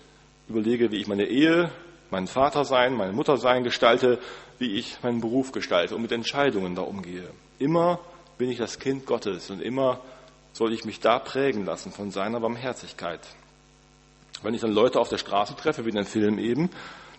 überlege, 0.49 0.91
wie 0.91 0.97
ich 0.97 1.07
meine 1.07 1.25
Ehe, 1.25 1.71
meinen 2.11 2.27
Vater 2.27 2.65
sein, 2.65 2.93
meine 2.93 3.13
Mutter 3.13 3.37
sein 3.37 3.63
gestalte, 3.63 4.19
wie 4.59 4.75
ich 4.75 5.01
meinen 5.03 5.21
Beruf 5.21 5.51
gestalte 5.51 5.95
und 5.95 6.01
mit 6.01 6.11
Entscheidungen 6.11 6.75
da 6.75 6.81
umgehe. 6.81 7.29
Immer 7.59 7.99
bin 8.37 8.49
ich 8.49 8.57
das 8.57 8.79
Kind 8.79 9.05
Gottes 9.05 9.49
und 9.49 9.61
immer 9.61 9.99
soll 10.53 10.73
ich 10.73 10.85
mich 10.85 10.99
da 10.99 11.19
prägen 11.19 11.65
lassen 11.65 11.91
von 11.91 12.11
seiner 12.11 12.39
Barmherzigkeit. 12.39 13.19
Wenn 14.41 14.53
ich 14.53 14.61
dann 14.61 14.71
Leute 14.71 14.99
auf 14.99 15.09
der 15.09 15.17
Straße 15.17 15.55
treffe, 15.55 15.85
wie 15.85 15.89
in 15.89 15.95
dem 15.95 16.05
Film 16.05 16.39
eben, 16.39 16.69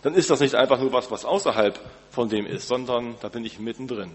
dann 0.03 0.15
ist 0.15 0.31
das 0.31 0.41
nicht 0.41 0.55
einfach 0.55 0.79
nur 0.79 0.93
was, 0.93 1.11
was 1.11 1.25
außerhalb 1.25 1.79
von 2.11 2.29
dem 2.29 2.47
ist, 2.47 2.69
sondern 2.69 3.17
da 3.21 3.29
bin 3.29 3.45
ich 3.45 3.59
mittendrin. 3.59 4.13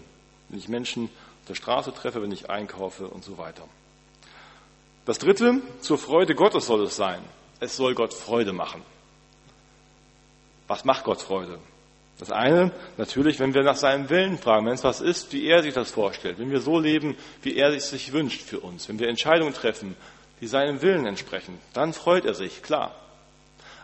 Wenn 0.48 0.58
ich 0.58 0.68
Menschen 0.68 1.04
auf 1.04 1.48
der 1.48 1.54
Straße 1.54 1.92
treffe, 1.92 2.22
wenn 2.22 2.32
ich 2.32 2.50
einkaufe 2.50 3.08
und 3.08 3.24
so 3.24 3.38
weiter. 3.38 3.64
Das 5.04 5.18
dritte, 5.18 5.60
zur 5.80 5.98
Freude 5.98 6.34
Gottes 6.34 6.66
soll 6.66 6.82
es 6.84 6.96
sein. 6.96 7.20
Es 7.60 7.76
soll 7.76 7.94
Gott 7.94 8.14
Freude 8.14 8.52
machen. 8.52 8.82
Was 10.68 10.84
macht 10.84 11.04
Gott 11.04 11.20
Freude? 11.20 11.58
Das 12.18 12.30
eine, 12.30 12.70
natürlich, 12.98 13.40
wenn 13.40 13.54
wir 13.54 13.62
nach 13.62 13.76
seinem 13.76 14.08
Willen 14.08 14.38
fragen, 14.38 14.66
wenn 14.66 14.74
es 14.74 14.84
was 14.84 15.00
ist, 15.00 15.32
wie 15.32 15.46
er 15.46 15.62
sich 15.62 15.74
das 15.74 15.90
vorstellt, 15.90 16.38
wenn 16.38 16.50
wir 16.50 16.60
so 16.60 16.78
leben, 16.78 17.16
wie 17.42 17.56
er 17.56 17.70
es 17.70 17.90
sich 17.90 18.12
wünscht 18.12 18.42
für 18.42 18.60
uns, 18.60 18.88
wenn 18.88 18.98
wir 18.98 19.08
Entscheidungen 19.08 19.54
treffen, 19.54 19.96
die 20.40 20.46
seinem 20.46 20.82
Willen 20.82 21.06
entsprechen, 21.06 21.58
dann 21.72 21.92
freut 21.92 22.24
er 22.24 22.34
sich, 22.34 22.62
klar. 22.62 22.94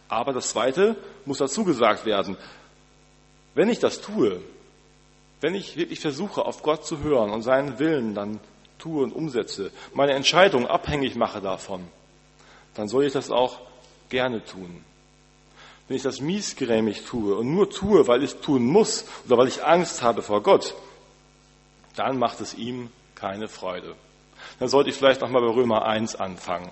Aber 0.08 0.32
das 0.32 0.50
zweite 0.50 0.96
muss 1.24 1.38
dazu 1.38 1.64
gesagt 1.64 2.06
werden, 2.06 2.36
wenn 3.54 3.68
ich 3.68 3.78
das 3.78 4.00
tue, 4.00 4.40
wenn 5.40 5.54
ich 5.54 5.76
wirklich 5.76 6.00
versuche, 6.00 6.44
auf 6.44 6.62
Gott 6.62 6.86
zu 6.86 7.00
hören 7.02 7.30
und 7.30 7.42
seinen 7.42 7.78
Willen 7.78 8.14
dann 8.14 8.40
tue 8.78 9.02
und 9.02 9.12
umsetze, 9.12 9.70
meine 9.94 10.12
Entscheidung 10.12 10.66
abhängig 10.66 11.16
mache 11.16 11.40
davon, 11.40 11.86
dann 12.74 12.88
soll 12.88 13.04
ich 13.04 13.12
das 13.12 13.30
auch 13.30 13.60
gerne 14.08 14.44
tun. 14.44 14.84
Wenn 15.88 15.96
ich 15.96 16.02
das 16.02 16.20
miesgrämig 16.20 17.04
tue 17.04 17.34
und 17.34 17.52
nur 17.52 17.70
tue, 17.70 18.06
weil 18.06 18.22
ich 18.22 18.34
es 18.34 18.40
tun 18.40 18.66
muss 18.66 19.06
oder 19.26 19.38
weil 19.38 19.48
ich 19.48 19.64
Angst 19.64 20.02
habe 20.02 20.22
vor 20.22 20.42
Gott, 20.42 20.74
dann 21.96 22.18
macht 22.18 22.40
es 22.40 22.54
ihm 22.54 22.90
keine 23.14 23.48
Freude. 23.48 23.94
Dann 24.58 24.68
sollte 24.68 24.90
ich 24.90 24.96
vielleicht 24.96 25.22
nochmal 25.22 25.42
bei 25.42 25.48
Römer 25.48 25.86
1 25.86 26.16
anfangen 26.16 26.70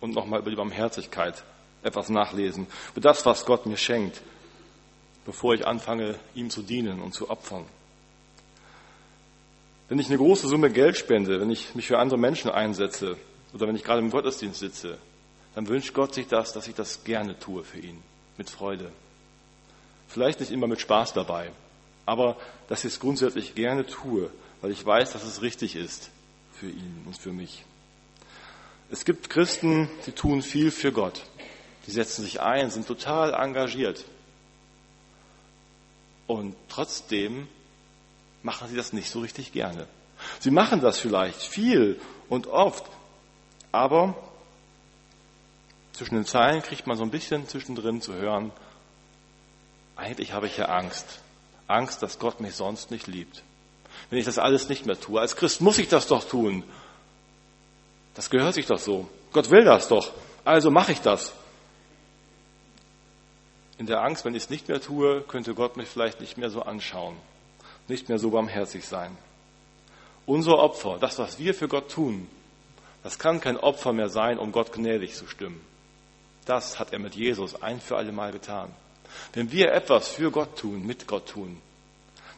und 0.00 0.12
nochmal 0.14 0.40
über 0.40 0.50
die 0.50 0.56
Barmherzigkeit 0.56 1.44
etwas 1.84 2.08
nachlesen, 2.08 2.66
über 2.92 3.00
das, 3.00 3.24
was 3.24 3.46
Gott 3.46 3.66
mir 3.66 3.76
schenkt, 3.76 4.22
bevor 5.24 5.54
ich 5.54 5.66
anfange, 5.66 6.16
ihm 6.34 6.50
zu 6.50 6.62
dienen 6.62 7.00
und 7.00 7.14
zu 7.14 7.30
opfern. 7.30 7.64
Wenn 9.88 10.00
ich 10.00 10.08
eine 10.08 10.18
große 10.18 10.48
Summe 10.48 10.70
Geld 10.70 10.98
spende, 10.98 11.40
wenn 11.40 11.50
ich 11.50 11.74
mich 11.76 11.86
für 11.86 11.98
andere 11.98 12.18
Menschen 12.18 12.50
einsetze 12.50 13.16
oder 13.54 13.68
wenn 13.68 13.76
ich 13.76 13.84
gerade 13.84 14.00
im 14.00 14.10
Gottesdienst 14.10 14.58
sitze, 14.58 14.98
dann 15.54 15.68
wünscht 15.68 15.94
Gott 15.94 16.14
sich 16.14 16.26
das, 16.26 16.52
dass 16.52 16.66
ich 16.66 16.74
das 16.74 17.04
gerne 17.04 17.38
tue 17.38 17.62
für 17.62 17.78
ihn 17.78 18.02
mit 18.36 18.50
Freude. 18.50 18.90
Vielleicht 20.08 20.40
nicht 20.40 20.52
immer 20.52 20.66
mit 20.66 20.80
Spaß 20.80 21.12
dabei, 21.12 21.50
aber 22.06 22.36
dass 22.68 22.84
ich 22.84 22.94
es 22.94 23.00
grundsätzlich 23.00 23.54
gerne 23.54 23.86
tue, 23.86 24.30
weil 24.60 24.70
ich 24.70 24.84
weiß, 24.84 25.12
dass 25.12 25.24
es 25.24 25.42
richtig 25.42 25.76
ist 25.76 26.10
für 26.52 26.68
ihn 26.68 27.02
und 27.06 27.16
für 27.16 27.32
mich. 27.32 27.64
Es 28.90 29.04
gibt 29.04 29.30
Christen, 29.30 29.88
die 30.06 30.12
tun 30.12 30.42
viel 30.42 30.70
für 30.70 30.92
Gott. 30.92 31.22
Die 31.86 31.90
setzen 31.90 32.22
sich 32.22 32.40
ein, 32.40 32.70
sind 32.70 32.86
total 32.86 33.32
engagiert. 33.32 34.04
Und 36.26 36.54
trotzdem 36.68 37.48
machen 38.42 38.68
sie 38.68 38.76
das 38.76 38.92
nicht 38.92 39.10
so 39.10 39.20
richtig 39.20 39.52
gerne. 39.52 39.86
Sie 40.40 40.50
machen 40.50 40.80
das 40.80 40.98
vielleicht 40.98 41.42
viel 41.42 42.00
und 42.28 42.46
oft, 42.46 42.84
aber 43.72 44.14
zwischen 46.02 46.16
den 46.16 46.26
Zeilen 46.26 46.62
kriegt 46.62 46.88
man 46.88 46.96
so 46.96 47.04
ein 47.04 47.12
bisschen 47.12 47.46
zwischendrin 47.46 48.00
zu 48.00 48.12
hören, 48.14 48.50
eigentlich 49.94 50.32
habe 50.32 50.48
ich 50.48 50.56
ja 50.56 50.64
Angst. 50.64 51.20
Angst, 51.68 52.02
dass 52.02 52.18
Gott 52.18 52.40
mich 52.40 52.56
sonst 52.56 52.90
nicht 52.90 53.06
liebt. 53.06 53.44
Wenn 54.10 54.18
ich 54.18 54.24
das 54.24 54.40
alles 54.40 54.68
nicht 54.68 54.84
mehr 54.84 54.98
tue. 54.98 55.20
Als 55.20 55.36
Christ 55.36 55.60
muss 55.60 55.78
ich 55.78 55.86
das 55.86 56.08
doch 56.08 56.24
tun. 56.24 56.64
Das 58.14 58.30
gehört 58.30 58.54
sich 58.54 58.66
doch 58.66 58.80
so. 58.80 59.08
Gott 59.32 59.48
will 59.52 59.62
das 59.62 59.86
doch. 59.86 60.10
Also 60.44 60.72
mache 60.72 60.90
ich 60.90 61.00
das. 61.02 61.32
In 63.78 63.86
der 63.86 64.02
Angst, 64.02 64.24
wenn 64.24 64.34
ich 64.34 64.42
es 64.42 64.50
nicht 64.50 64.66
mehr 64.66 64.80
tue, 64.80 65.22
könnte 65.22 65.54
Gott 65.54 65.76
mich 65.76 65.86
vielleicht 65.86 66.20
nicht 66.20 66.36
mehr 66.36 66.50
so 66.50 66.62
anschauen, 66.62 67.16
nicht 67.86 68.08
mehr 68.08 68.18
so 68.18 68.30
barmherzig 68.30 68.84
sein. 68.86 69.16
Unser 70.26 70.58
Opfer, 70.58 70.98
das, 70.98 71.20
was 71.20 71.38
wir 71.38 71.54
für 71.54 71.68
Gott 71.68 71.92
tun, 71.92 72.26
das 73.04 73.20
kann 73.20 73.40
kein 73.40 73.56
Opfer 73.56 73.92
mehr 73.92 74.08
sein, 74.08 74.40
um 74.40 74.50
Gott 74.50 74.72
gnädig 74.72 75.14
zu 75.14 75.28
stimmen. 75.28 75.64
Das 76.44 76.78
hat 76.78 76.92
er 76.92 76.98
mit 76.98 77.14
Jesus 77.14 77.62
ein 77.62 77.80
für 77.80 77.96
alle 77.96 78.12
Mal 78.12 78.32
getan. 78.32 78.70
Wenn 79.32 79.52
wir 79.52 79.72
etwas 79.72 80.08
für 80.08 80.30
Gott 80.30 80.58
tun, 80.58 80.86
mit 80.86 81.06
Gott 81.06 81.28
tun, 81.28 81.60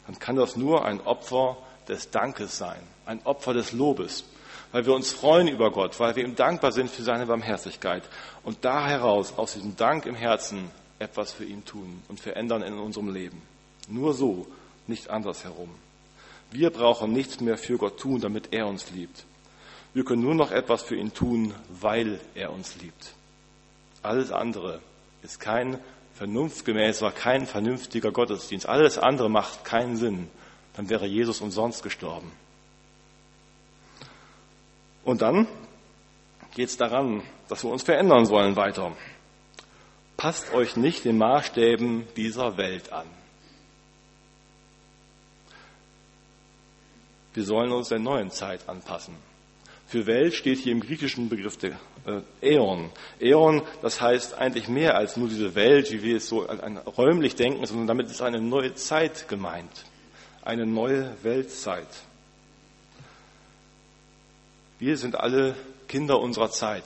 dann 0.05 0.19
kann 0.19 0.35
das 0.35 0.55
nur 0.55 0.85
ein 0.85 1.01
Opfer 1.01 1.57
des 1.87 2.11
Dankes 2.11 2.57
sein, 2.57 2.81
ein 3.05 3.21
Opfer 3.25 3.53
des 3.53 3.71
Lobes, 3.71 4.25
weil 4.71 4.85
wir 4.85 4.93
uns 4.93 5.13
freuen 5.13 5.47
über 5.47 5.71
Gott, 5.71 5.99
weil 5.99 6.15
wir 6.15 6.23
ihm 6.23 6.35
dankbar 6.35 6.71
sind 6.71 6.89
für 6.89 7.03
seine 7.03 7.25
Barmherzigkeit 7.25 8.03
und 8.43 8.63
da 8.65 8.87
heraus 8.87 9.33
aus 9.37 9.53
diesem 9.53 9.75
Dank 9.75 10.05
im 10.05 10.15
Herzen 10.15 10.69
etwas 10.99 11.31
für 11.31 11.45
ihn 11.45 11.65
tun 11.65 12.01
und 12.07 12.19
verändern 12.19 12.61
in 12.61 12.77
unserem 12.77 13.13
Leben. 13.13 13.41
Nur 13.87 14.13
so, 14.13 14.47
nicht 14.87 15.09
andersherum. 15.09 15.69
Wir 16.51 16.69
brauchen 16.69 17.11
nichts 17.11 17.39
mehr 17.39 17.57
für 17.57 17.77
Gott 17.77 17.99
tun, 17.99 18.21
damit 18.21 18.53
er 18.53 18.67
uns 18.67 18.91
liebt. 18.91 19.25
Wir 19.93 20.05
können 20.05 20.21
nur 20.21 20.35
noch 20.35 20.51
etwas 20.51 20.83
für 20.83 20.95
ihn 20.95 21.13
tun, 21.13 21.53
weil 21.69 22.19
er 22.33 22.51
uns 22.51 22.75
liebt. 22.75 23.13
Alles 24.05 24.31
andere 24.31 24.81
ist 25.21 25.39
kein 25.39 25.79
vernunftgemäßer, 26.13 27.11
kein 27.11 27.45
vernünftiger 27.45 28.11
Gottesdienst. 28.11 28.67
Alles 28.67 28.97
andere 28.97 29.29
macht 29.29 29.65
keinen 29.65 29.97
Sinn. 29.97 30.29
Dann 30.75 30.89
wäre 30.89 31.05
Jesus 31.05 31.41
umsonst 31.41 31.83
gestorben. 31.83 32.31
Und 35.03 35.21
dann 35.21 35.47
geht 36.55 36.69
es 36.69 36.77
daran, 36.77 37.21
dass 37.47 37.63
wir 37.63 37.71
uns 37.71 37.83
verändern 37.83 38.25
sollen 38.25 38.55
weiter. 38.55 38.91
Passt 40.17 40.53
euch 40.53 40.77
nicht 40.77 41.05
den 41.05 41.17
Maßstäben 41.17 42.07
dieser 42.15 42.57
Welt 42.57 42.91
an. 42.93 43.07
Wir 47.33 47.43
sollen 47.43 47.71
uns 47.71 47.89
der 47.89 47.99
neuen 47.99 48.31
Zeit 48.31 48.69
anpassen. 48.69 49.15
Für 49.87 50.07
Welt 50.07 50.33
steht 50.33 50.59
hier 50.59 50.71
im 50.71 50.81
griechischen 50.81 51.29
Begriff 51.29 51.57
der 51.57 51.77
äh, 52.05 52.55
Äon. 52.55 52.89
Äon, 53.19 53.61
das 53.81 54.01
heißt 54.01 54.33
eigentlich 54.33 54.67
mehr 54.67 54.95
als 54.95 55.15
nur 55.15 55.27
diese 55.27 55.53
Welt, 55.55 55.91
wie 55.91 56.01
wir 56.01 56.17
es 56.17 56.27
so 56.27 56.47
an, 56.47 56.77
räumlich 56.77 57.35
denken, 57.35 57.65
sondern 57.65 57.87
damit 57.87 58.07
ist 58.09 58.21
eine 58.21 58.41
neue 58.41 58.73
Zeit 58.75 59.27
gemeint. 59.27 59.85
Eine 60.43 60.65
neue 60.65 61.15
Weltzeit. 61.23 61.87
Wir 64.79 64.97
sind 64.97 65.15
alle 65.19 65.55
Kinder 65.87 66.19
unserer 66.19 66.51
Zeit. 66.51 66.83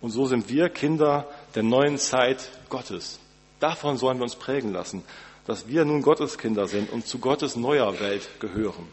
Und 0.00 0.10
so 0.10 0.26
sind 0.26 0.48
wir 0.48 0.68
Kinder 0.68 1.28
der 1.54 1.62
neuen 1.62 1.98
Zeit 1.98 2.50
Gottes. 2.68 3.20
Davon 3.60 3.96
sollen 3.96 4.18
wir 4.18 4.24
uns 4.24 4.34
prägen 4.34 4.72
lassen, 4.72 5.04
dass 5.46 5.68
wir 5.68 5.84
nun 5.84 6.02
Gottes 6.02 6.38
Kinder 6.38 6.66
sind 6.66 6.90
und 6.90 7.06
zu 7.06 7.18
Gottes 7.18 7.54
neuer 7.54 8.00
Welt 8.00 8.28
gehören. 8.40 8.88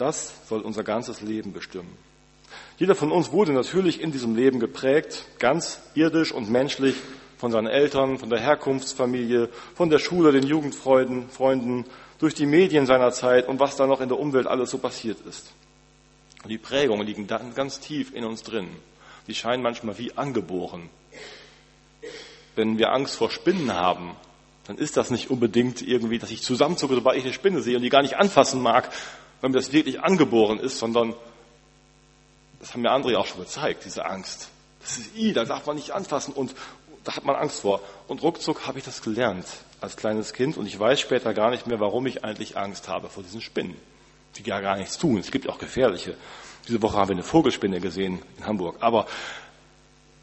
Das 0.00 0.32
soll 0.48 0.62
unser 0.62 0.82
ganzes 0.82 1.20
Leben 1.20 1.52
bestimmen. 1.52 1.94
Jeder 2.78 2.94
von 2.94 3.12
uns 3.12 3.32
wurde 3.32 3.52
natürlich 3.52 4.00
in 4.00 4.12
diesem 4.12 4.34
Leben 4.34 4.58
geprägt, 4.58 5.26
ganz 5.38 5.78
irdisch 5.94 6.32
und 6.32 6.50
menschlich, 6.50 6.96
von 7.36 7.52
seinen 7.52 7.66
Eltern, 7.66 8.18
von 8.18 8.30
der 8.30 8.40
Herkunftsfamilie, 8.40 9.50
von 9.74 9.90
der 9.90 9.98
Schule, 9.98 10.32
den 10.32 10.46
Jugendfreunden, 10.46 11.28
Freunden, 11.28 11.84
durch 12.18 12.32
die 12.32 12.46
Medien 12.46 12.86
seiner 12.86 13.12
Zeit 13.12 13.46
und 13.46 13.60
was 13.60 13.76
da 13.76 13.86
noch 13.86 14.00
in 14.00 14.08
der 14.08 14.18
Umwelt 14.18 14.46
alles 14.46 14.70
so 14.70 14.78
passiert 14.78 15.18
ist. 15.26 15.52
Die 16.48 16.58
Prägungen 16.58 17.06
liegen 17.06 17.26
dann 17.26 17.54
ganz 17.54 17.78
tief 17.80 18.14
in 18.14 18.24
uns 18.24 18.42
drin. 18.42 18.68
Die 19.26 19.34
scheinen 19.34 19.62
manchmal 19.62 19.98
wie 19.98 20.16
angeboren. 20.16 20.88
Wenn 22.56 22.78
wir 22.78 22.92
Angst 22.92 23.16
vor 23.16 23.30
Spinnen 23.30 23.74
haben, 23.74 24.16
dann 24.66 24.78
ist 24.78 24.96
das 24.96 25.10
nicht 25.10 25.30
unbedingt 25.30 25.82
irgendwie, 25.82 26.18
dass 26.18 26.30
ich 26.30 26.40
zusammenzucke, 26.40 26.94
sobald 26.94 27.18
ich 27.18 27.24
eine 27.24 27.34
Spinne 27.34 27.60
sehe 27.60 27.76
und 27.76 27.82
die 27.82 27.90
gar 27.90 28.02
nicht 28.02 28.16
anfassen 28.16 28.62
mag, 28.62 28.90
wenn 29.40 29.52
mir 29.52 29.58
das 29.58 29.72
wirklich 29.72 30.00
angeboren 30.00 30.58
ist, 30.58 30.78
sondern 30.78 31.14
das 32.60 32.74
haben 32.74 32.82
mir 32.82 32.90
andere 32.90 33.18
auch 33.18 33.26
schon 33.26 33.40
gezeigt, 33.40 33.84
diese 33.84 34.04
Angst. 34.04 34.48
Das 34.80 34.98
ist 34.98 35.16
I, 35.16 35.32
da 35.32 35.44
darf 35.44 35.66
man 35.66 35.76
nicht 35.76 35.92
anfassen 35.92 36.32
und 36.32 36.54
da 37.04 37.16
hat 37.16 37.24
man 37.24 37.36
Angst 37.36 37.60
vor. 37.60 37.80
Und 38.08 38.22
ruckzuck 38.22 38.66
habe 38.66 38.78
ich 38.78 38.84
das 38.84 39.02
gelernt 39.02 39.46
als 39.80 39.96
kleines 39.96 40.32
Kind 40.32 40.58
und 40.58 40.66
ich 40.66 40.78
weiß 40.78 41.00
später 41.00 41.32
gar 41.32 41.50
nicht 41.50 41.66
mehr, 41.66 41.80
warum 41.80 42.06
ich 42.06 42.24
eigentlich 42.24 42.58
Angst 42.58 42.88
habe 42.88 43.08
vor 43.08 43.22
diesen 43.22 43.40
Spinnen 43.40 43.76
die 44.36 44.48
ja 44.48 44.60
gar 44.60 44.76
nichts 44.76 44.98
tun. 44.98 45.18
Es 45.18 45.30
gibt 45.30 45.48
auch 45.48 45.58
gefährliche. 45.58 46.14
Diese 46.68 46.80
Woche 46.82 46.96
haben 46.96 47.08
wir 47.08 47.16
eine 47.16 47.22
Vogelspinne 47.22 47.80
gesehen 47.80 48.20
in 48.38 48.46
Hamburg. 48.46 48.76
Aber 48.80 49.06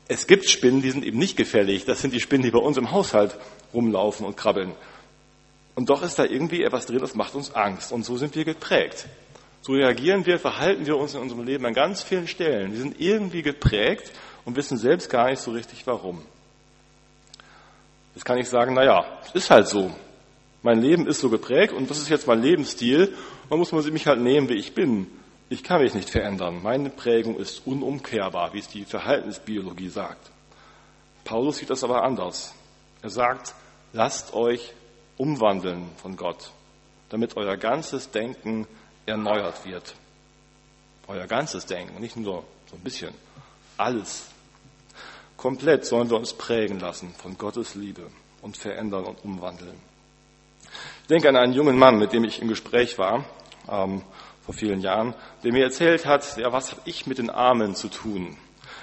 es 0.07 0.27
gibt 0.27 0.45
Spinnen, 0.45 0.81
die 0.81 0.91
sind 0.91 1.05
eben 1.05 1.17
nicht 1.17 1.36
gefährlich. 1.36 1.86
Das 1.86 2.01
sind 2.01 2.13
die 2.13 2.19
Spinnen, 2.19 2.43
die 2.43 2.51
bei 2.51 2.59
uns 2.59 2.77
im 2.77 2.91
Haushalt 2.91 3.38
rumlaufen 3.74 4.25
und 4.25 4.38
krabbeln. 4.38 4.74
Und 5.77 5.91
doch 5.91 6.01
ist 6.01 6.17
da 6.17 6.24
irgendwie 6.24 6.63
etwas 6.63 6.88
drin, 6.88 6.98
das 6.98 7.13
macht 7.13 7.36
uns 7.36 7.53
Angst. 7.53 7.91
Und 7.91 8.03
so 8.03 8.17
sind 8.17 8.34
wir 8.34 8.43
geprägt. 8.43 9.05
So 9.62 9.74
reagieren 9.74 10.25
wir, 10.25 10.39
verhalten 10.39 10.88
wir 10.88 10.98
uns 10.98 11.13
in 11.13 11.22
unserem 11.22 11.46
Leben 11.46 11.67
an 11.67 11.75
ganz 11.75 12.01
vielen 12.01 12.27
Stellen. 12.27 12.72
Wir 12.72 12.79
sind 12.79 13.00
irgendwie 13.00 13.43
geprägt 13.43 14.12
und 14.43 14.55
wissen 14.55 14.79
selbst 14.79 15.07
gar 15.07 15.29
nicht 15.29 15.39
so 15.39 15.51
richtig 15.51 15.86
warum. 15.86 16.24
Jetzt 18.15 18.25
kann 18.25 18.39
ich 18.39 18.50
sagen, 18.50 18.74
na 18.74 18.84
ja, 18.84 19.05
es 19.24 19.36
ist 19.36 19.51
halt 19.51 19.67
so. 19.67 19.91
Mein 20.63 20.81
Leben 20.81 21.05
ist 21.05 21.19
so 21.19 21.29
geprägt 21.29 21.74
und 21.74 21.91
das 21.91 22.00
ist 22.00 22.10
jetzt 22.10 22.25
mein 22.25 22.41
Lebensstil 22.41 23.13
man 23.48 23.60
muss 23.60 23.72
man 23.72 23.86
mich 23.93 24.07
halt 24.07 24.19
nehmen, 24.19 24.50
wie 24.50 24.55
ich 24.55 24.74
bin. 24.74 25.07
Ich 25.48 25.63
kann 25.63 25.81
mich 25.81 25.93
nicht 25.93 26.10
verändern. 26.10 26.60
Meine 26.63 26.89
Prägung 26.89 27.38
ist 27.38 27.67
unumkehrbar, 27.67 28.51
wie 28.53 28.60
es 28.60 28.67
die 28.67 28.84
Verhaltensbiologie 28.84 29.89
sagt. 29.89 30.31
Paulus 31.24 31.57
sieht 31.57 31.69
das 31.69 31.84
aber 31.84 32.03
anders. 32.03 32.55
Er 33.03 33.12
sagt, 33.12 33.53
lasst 33.93 34.34
euch 34.34 34.74
umwandeln 35.17 35.89
von 35.97 36.15
Gott, 36.15 36.51
damit 37.09 37.38
euer 37.38 37.57
ganzes 37.57 38.12
Denken 38.12 38.67
erneuert 39.05 39.65
wird. 39.65 39.95
Euer 41.07 41.27
ganzes 41.27 41.65
Denken, 41.65 42.00
nicht 42.00 42.17
nur 42.17 42.43
so 42.69 42.75
ein 42.75 42.83
bisschen, 42.83 43.13
alles. 43.77 44.27
Komplett 45.38 45.86
sollen 45.86 46.10
wir 46.10 46.17
uns 46.17 46.34
prägen 46.34 46.80
lassen 46.80 47.13
von 47.13 47.38
Gottes 47.38 47.75
Liebe 47.75 48.10
und 48.41 48.58
verändern 48.58 49.06
und 49.06 49.23
umwandeln. 49.23 49.80
Ich 51.03 51.08
denke 51.08 51.30
an 51.30 51.36
einen 51.36 51.53
jungen 51.53 51.77
Mann, 51.77 51.97
mit 51.97 52.12
dem 52.12 52.23
ich 52.23 52.41
im 52.41 52.47
Gespräch 52.47 52.97
war 52.97 53.23
ähm, 53.69 54.01
vor 54.43 54.53
vielen 54.53 54.82
Jahren, 54.82 55.13
der 55.43 55.53
mir 55.53 55.63
erzählt 55.63 56.06
hat, 56.06 56.38
ja, 56.38 56.51
was 56.51 56.71
habe 56.71 56.82
ich 56.86 57.08
mit 57.08 57.17
den 57.17 57.30
Armen 57.30 57.75
zu 57.75 57.88
tun? 57.88 58.38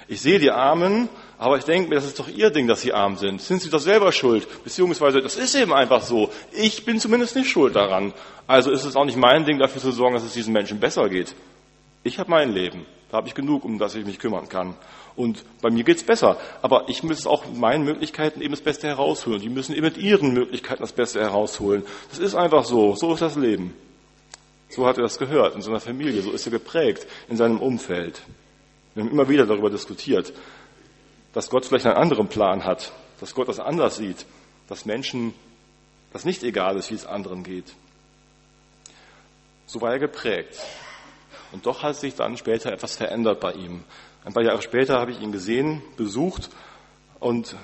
Ich 0.07 0.21
sehe 0.21 0.39
die 0.39 0.51
Armen, 0.51 1.09
aber 1.37 1.57
ich 1.57 1.63
denke 1.63 1.89
mir, 1.89 1.95
das 1.95 2.05
ist 2.05 2.19
doch 2.19 2.27
ihr 2.27 2.49
Ding, 2.49 2.67
dass 2.67 2.81
sie 2.81 2.93
arm 2.93 3.17
sind. 3.17 3.41
Sind 3.41 3.61
sie 3.61 3.69
doch 3.69 3.79
selber 3.79 4.11
schuld? 4.11 4.47
Beziehungsweise, 4.63 5.21
das 5.21 5.35
ist 5.35 5.55
eben 5.55 5.73
einfach 5.73 6.01
so. 6.01 6.29
Ich 6.51 6.85
bin 6.85 6.99
zumindest 6.99 7.35
nicht 7.35 7.49
schuld 7.49 7.75
daran. 7.75 8.13
Also 8.47 8.71
ist 8.71 8.85
es 8.85 8.95
auch 8.95 9.05
nicht 9.05 9.17
mein 9.17 9.45
Ding, 9.45 9.57
dafür 9.57 9.81
zu 9.81 9.91
sorgen, 9.91 10.13
dass 10.13 10.23
es 10.23 10.33
diesen 10.33 10.53
Menschen 10.53 10.79
besser 10.79 11.09
geht. 11.09 11.33
Ich 12.03 12.19
habe 12.19 12.29
mein 12.29 12.53
Leben. 12.53 12.85
Da 13.09 13.17
habe 13.17 13.27
ich 13.27 13.33
genug, 13.33 13.65
um 13.65 13.79
das 13.79 13.95
ich 13.95 14.05
mich 14.05 14.19
kümmern 14.19 14.47
kann. 14.47 14.75
Und 15.15 15.43
bei 15.61 15.69
mir 15.71 15.83
geht's 15.83 16.03
besser. 16.03 16.37
Aber 16.61 16.85
ich 16.87 17.01
muss 17.01 17.25
auch 17.25 17.45
mit 17.45 17.57
meinen 17.57 17.83
Möglichkeiten 17.83 18.41
eben 18.41 18.51
das 18.51 18.61
Beste 18.61 18.87
herausholen. 18.87 19.41
Die 19.41 19.49
müssen 19.49 19.73
eben 19.73 19.85
mit 19.85 19.97
ihren 19.97 20.33
Möglichkeiten 20.33 20.81
das 20.81 20.93
Beste 20.93 21.21
herausholen. 21.21 21.83
Das 22.09 22.19
ist 22.19 22.35
einfach 22.35 22.65
so. 22.65 22.95
So 22.95 23.13
ist 23.13 23.21
das 23.21 23.35
Leben. 23.35 23.73
So 24.69 24.85
hat 24.85 24.97
er 24.97 25.03
das 25.03 25.17
gehört 25.17 25.55
in 25.55 25.61
seiner 25.61 25.79
Familie, 25.79 26.21
so 26.21 26.31
ist 26.31 26.45
er 26.45 26.51
geprägt 26.51 27.07
in 27.29 27.37
seinem 27.37 27.59
Umfeld. 27.59 28.21
Wir 28.95 29.03
haben 29.03 29.11
immer 29.11 29.27
wieder 29.27 29.45
darüber 29.45 29.69
diskutiert, 29.69 30.33
dass 31.33 31.49
Gott 31.49 31.65
vielleicht 31.65 31.85
einen 31.85 31.97
anderen 31.97 32.29
Plan 32.29 32.63
hat, 32.63 32.93
dass 33.19 33.35
Gott 33.35 33.49
das 33.49 33.59
anders 33.59 33.97
sieht, 33.97 34.25
dass 34.69 34.85
Menschen 34.85 35.33
das 36.13 36.23
nicht 36.23 36.43
egal 36.43 36.77
ist, 36.77 36.91
wie 36.91 36.95
es 36.95 37.05
anderen 37.05 37.43
geht. 37.43 37.75
So 39.65 39.81
war 39.81 39.91
er 39.91 39.99
geprägt. 39.99 40.57
Und 41.51 41.65
doch 41.65 41.83
hat 41.83 41.97
sich 41.97 42.15
dann 42.15 42.37
später 42.37 42.71
etwas 42.71 42.95
verändert 42.95 43.41
bei 43.41 43.51
ihm. 43.51 43.83
Ein 44.23 44.33
paar 44.33 44.43
Jahre 44.43 44.61
später 44.61 44.97
habe 44.97 45.11
ich 45.11 45.19
ihn 45.19 45.33
gesehen, 45.33 45.81
besucht 45.97 46.49
und 47.19 47.55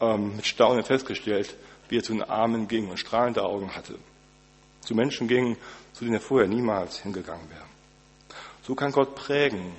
ähm, 0.00 0.36
mit 0.36 0.46
Staunen 0.46 0.82
festgestellt, 0.82 1.54
wie 1.90 1.98
er 1.98 2.02
zu 2.02 2.12
den 2.12 2.22
Armen 2.22 2.68
ging 2.68 2.88
und 2.88 2.98
strahlende 2.98 3.42
Augen 3.42 3.76
hatte. 3.76 3.98
Zu 4.80 4.94
Menschen 4.94 5.28
ging, 5.28 5.58
zu 5.92 6.04
denen 6.04 6.14
er 6.14 6.20
vorher 6.20 6.48
niemals 6.48 7.00
hingegangen 7.00 7.50
wäre. 7.50 7.64
So 8.62 8.74
kann 8.74 8.92
Gott 8.92 9.14
prägen, 9.14 9.74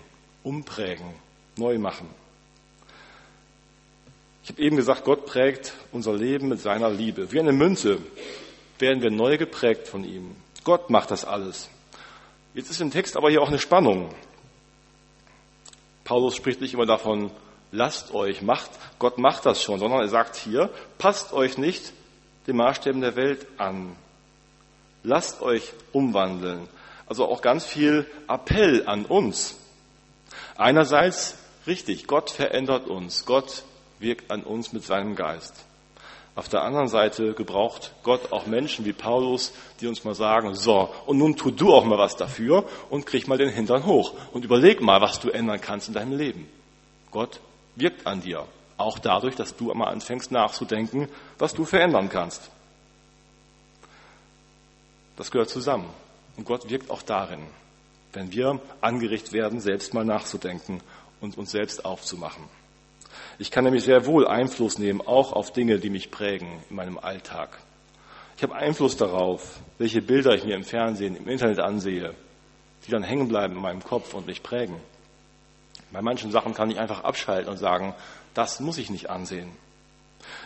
umprägen, 0.46 1.14
neu 1.58 1.78
machen. 1.78 2.08
Ich 4.44 4.52
habe 4.52 4.62
eben 4.62 4.78
gesagt, 4.78 5.04
Gott 5.04 5.26
prägt 5.26 5.74
unser 5.92 6.14
Leben 6.14 6.50
mit 6.50 6.62
seiner 6.62 6.90
Liebe. 6.90 7.32
Wie 7.32 7.40
eine 7.40 7.52
Münze 7.52 7.98
werden 8.78 9.02
wir 9.02 9.10
neu 9.10 9.38
geprägt 9.38 9.88
von 9.88 10.04
ihm. 10.04 10.36
Gott 10.64 10.90
macht 10.90 11.10
das 11.10 11.26
alles. 11.26 11.70
Jetzt 12.54 12.70
ist 12.70 12.80
im 12.80 12.92
Text 12.92 13.18
aber 13.18 13.30
hier 13.30 13.42
auch 13.42 13.48
eine 13.48 13.60
Spannung. 13.60 14.10
Paulus 16.04 16.36
spricht 16.36 16.62
nicht 16.62 16.76
immer 16.76 16.86
davon, 16.86 17.32
lasst 17.72 18.14
euch, 18.14 18.44
macht, 18.44 18.70
Gott 19.00 19.18
macht 19.18 19.48
das 19.48 19.64
schon, 19.64 19.80
sondern 19.80 20.02
er 20.02 20.10
sagt 20.10 20.36
hier, 20.36 20.70
passt 21.00 21.34
euch 21.34 21.58
nicht 21.58 21.92
den 22.46 22.58
Maßstäben 22.58 23.02
der 23.02 23.16
Welt 23.16 23.48
an. 23.58 23.96
Lasst 25.04 25.42
euch 25.42 25.74
umwandeln. 25.92 26.68
Also 27.08 27.26
auch 27.26 27.42
ganz 27.42 27.66
viel 27.66 28.06
Appell 28.28 28.88
an 28.88 29.06
uns. 29.06 29.58
Einerseits 30.58 31.38
richtig, 31.68 32.08
Gott 32.08 32.30
verändert 32.30 32.88
uns. 32.88 33.26
Gott 33.26 33.64
wirkt 34.00 34.32
an 34.32 34.44
uns 34.44 34.74
mit 34.74 34.84
seinem 34.84 35.16
Geist. 35.16 35.66
Auf 36.36 36.50
der 36.50 36.64
anderen 36.64 36.90
Seite 36.90 37.34
gebraucht 37.34 37.94
Gott 38.04 38.34
auch 38.34 38.46
Menschen 38.46 38.84
wie 38.84 38.92
Paulus, 38.92 39.54
die 39.80 39.88
uns 39.88 40.04
mal 40.04 40.16
sagen, 40.16 40.54
so, 40.54 40.94
und 41.06 41.18
nun 41.18 41.38
tu 41.38 41.50
du 41.50 41.74
auch 41.74 41.86
mal 41.86 41.98
was 41.98 42.18
dafür 42.18 42.66
und 42.90 43.06
krieg 43.06 43.28
mal 43.28 43.38
den 43.38 43.50
Hintern 43.50 43.86
hoch 43.86 44.14
und 44.34 44.44
überleg 44.44 44.82
mal, 44.82 45.00
was 45.00 45.20
du 45.22 45.30
ändern 45.30 45.62
kannst 45.62 45.88
in 45.88 45.94
deinem 45.94 46.18
Leben. 46.18 46.48
Gott 47.12 47.40
wirkt 47.76 48.06
an 48.06 48.22
dir, 48.22 48.46
auch 48.76 49.00
dadurch, 49.00 49.36
dass 49.36 49.56
du 49.56 49.72
einmal 49.72 49.94
anfängst 49.94 50.32
nachzudenken, 50.32 51.08
was 51.38 51.54
du 51.54 51.64
verändern 51.64 52.10
kannst. 52.10 52.50
Das 55.16 55.32
gehört 55.32 55.50
zusammen. 55.50 55.90
Und 56.36 56.44
Gott 56.44 56.70
wirkt 56.70 56.92
auch 56.92 57.02
darin, 57.02 57.40
wenn 58.16 58.32
wir 58.32 58.60
angerichtet 58.82 59.34
werden, 59.34 59.60
selbst 59.60 59.94
mal 59.94 60.06
nachzudenken 60.06 60.82
und 61.22 61.38
uns 61.38 61.52
selbst 61.52 61.86
aufzumachen. 61.86 62.44
Ich 63.38 63.52
kann 63.52 63.64
nämlich 63.64 63.84
sehr 63.84 64.06
wohl 64.06 64.28
Einfluss 64.28 64.78
nehmen, 64.78 65.02
auch 65.02 65.34
auf 65.34 65.52
Dinge, 65.52 65.80
die 65.80 65.90
mich 65.90 66.12
prägen 66.12 66.48
in 66.70 66.76
meinem 66.76 66.98
Alltag. 66.98 67.60
Ich 68.38 68.44
habe 68.44 68.56
Einfluss 68.56 68.98
darauf, 68.98 69.60
welche 69.78 70.02
Bilder 70.02 70.36
ich 70.36 70.46
mir 70.46 70.56
im 70.56 70.64
Fernsehen, 70.64 71.16
im 71.16 71.28
Internet 71.28 71.60
ansehe, 71.60 72.14
die 72.86 72.92
dann 72.92 73.04
hängen 73.04 73.28
bleiben 73.28 73.56
in 73.56 73.62
meinem 73.62 73.84
Kopf 73.84 74.14
und 74.14 74.28
mich 74.28 74.44
prägen. 74.44 74.76
Bei 75.92 76.02
manchen 76.02 76.32
Sachen 76.32 76.54
kann 76.54 76.70
ich 76.72 76.80
einfach 76.80 77.04
abschalten 77.04 77.50
und 77.50 77.58
sagen, 77.58 77.94
das 78.34 78.60
muss 78.60 78.78
ich 78.78 78.90
nicht 78.90 79.10
ansehen. 79.10 79.50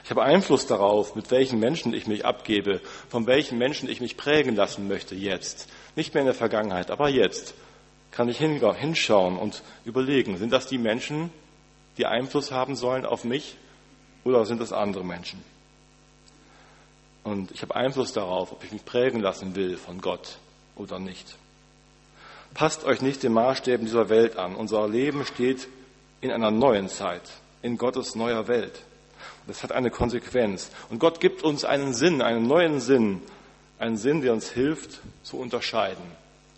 Ich 0.04 0.10
habe 0.10 0.24
Einfluss 0.24 0.66
darauf, 0.68 1.16
mit 1.16 1.32
welchen 1.32 1.60
Menschen 1.60 1.94
ich 1.94 2.08
mich 2.08 2.26
abgebe, 2.26 2.82
von 3.10 3.28
welchen 3.28 3.58
Menschen 3.58 3.90
ich 3.90 4.02
mich 4.02 4.18
prägen 4.18 4.56
lassen 4.56 4.88
möchte 4.88 5.16
jetzt. 5.16 5.68
Nicht 5.96 6.14
mehr 6.14 6.22
in 6.22 6.28
der 6.28 6.36
Vergangenheit, 6.36 6.92
aber 6.92 7.10
jetzt 7.10 7.54
kann 8.12 8.30
ich 8.30 8.40
hinschauen 8.40 9.38
und 9.38 9.62
überlegen, 9.86 10.38
sind 10.38 10.52
das 10.52 10.68
die 10.68 10.78
Menschen, 10.78 11.32
die 11.98 12.06
Einfluss 12.06 12.52
haben 12.52 12.76
sollen 12.76 13.06
auf 13.06 13.24
mich 13.24 13.56
oder 14.24 14.46
sind 14.46 14.62
das 14.62 14.74
andere 14.74 15.06
Menschen? 15.06 15.44
Und 17.24 17.52
ich 17.52 17.62
habe 17.62 17.76
Einfluss 17.76 18.14
darauf, 18.14 18.52
ob 18.52 18.64
ich 18.64 18.72
mich 18.72 18.86
prägen 18.86 19.22
lassen 19.22 19.56
will 19.56 19.78
von 19.78 20.02
Gott 20.02 20.38
oder 20.76 21.00
nicht. 21.00 21.36
Passt 22.54 22.84
euch 22.84 23.02
nicht 23.02 23.22
den 23.22 23.34
Maßstäben 23.34 23.86
dieser 23.86 24.10
Welt 24.10 24.38
an. 24.38 24.56
Unser 24.56 24.88
Leben 24.88 25.26
steht 25.26 25.68
in 26.22 26.32
einer 26.32 26.52
neuen 26.52 26.90
Zeit, 26.90 27.22
in 27.62 27.78
Gottes 27.78 28.16
neuer 28.16 28.48
Welt. 28.48 28.82
Das 29.50 29.64
hat 29.64 29.72
eine 29.72 29.90
Konsequenz. 29.90 30.70
Und 30.92 31.00
Gott 31.00 31.20
gibt 31.20 31.42
uns 31.42 31.66
einen 31.66 31.96
Sinn, 31.96 32.22
einen 32.22 32.46
neuen 32.46 32.80
Sinn, 32.80 33.20
einen 33.80 33.98
Sinn, 33.98 34.22
der 34.22 34.32
uns 34.32 34.52
hilft 34.52 35.00
zu 35.24 35.38
unterscheiden, 35.38 36.04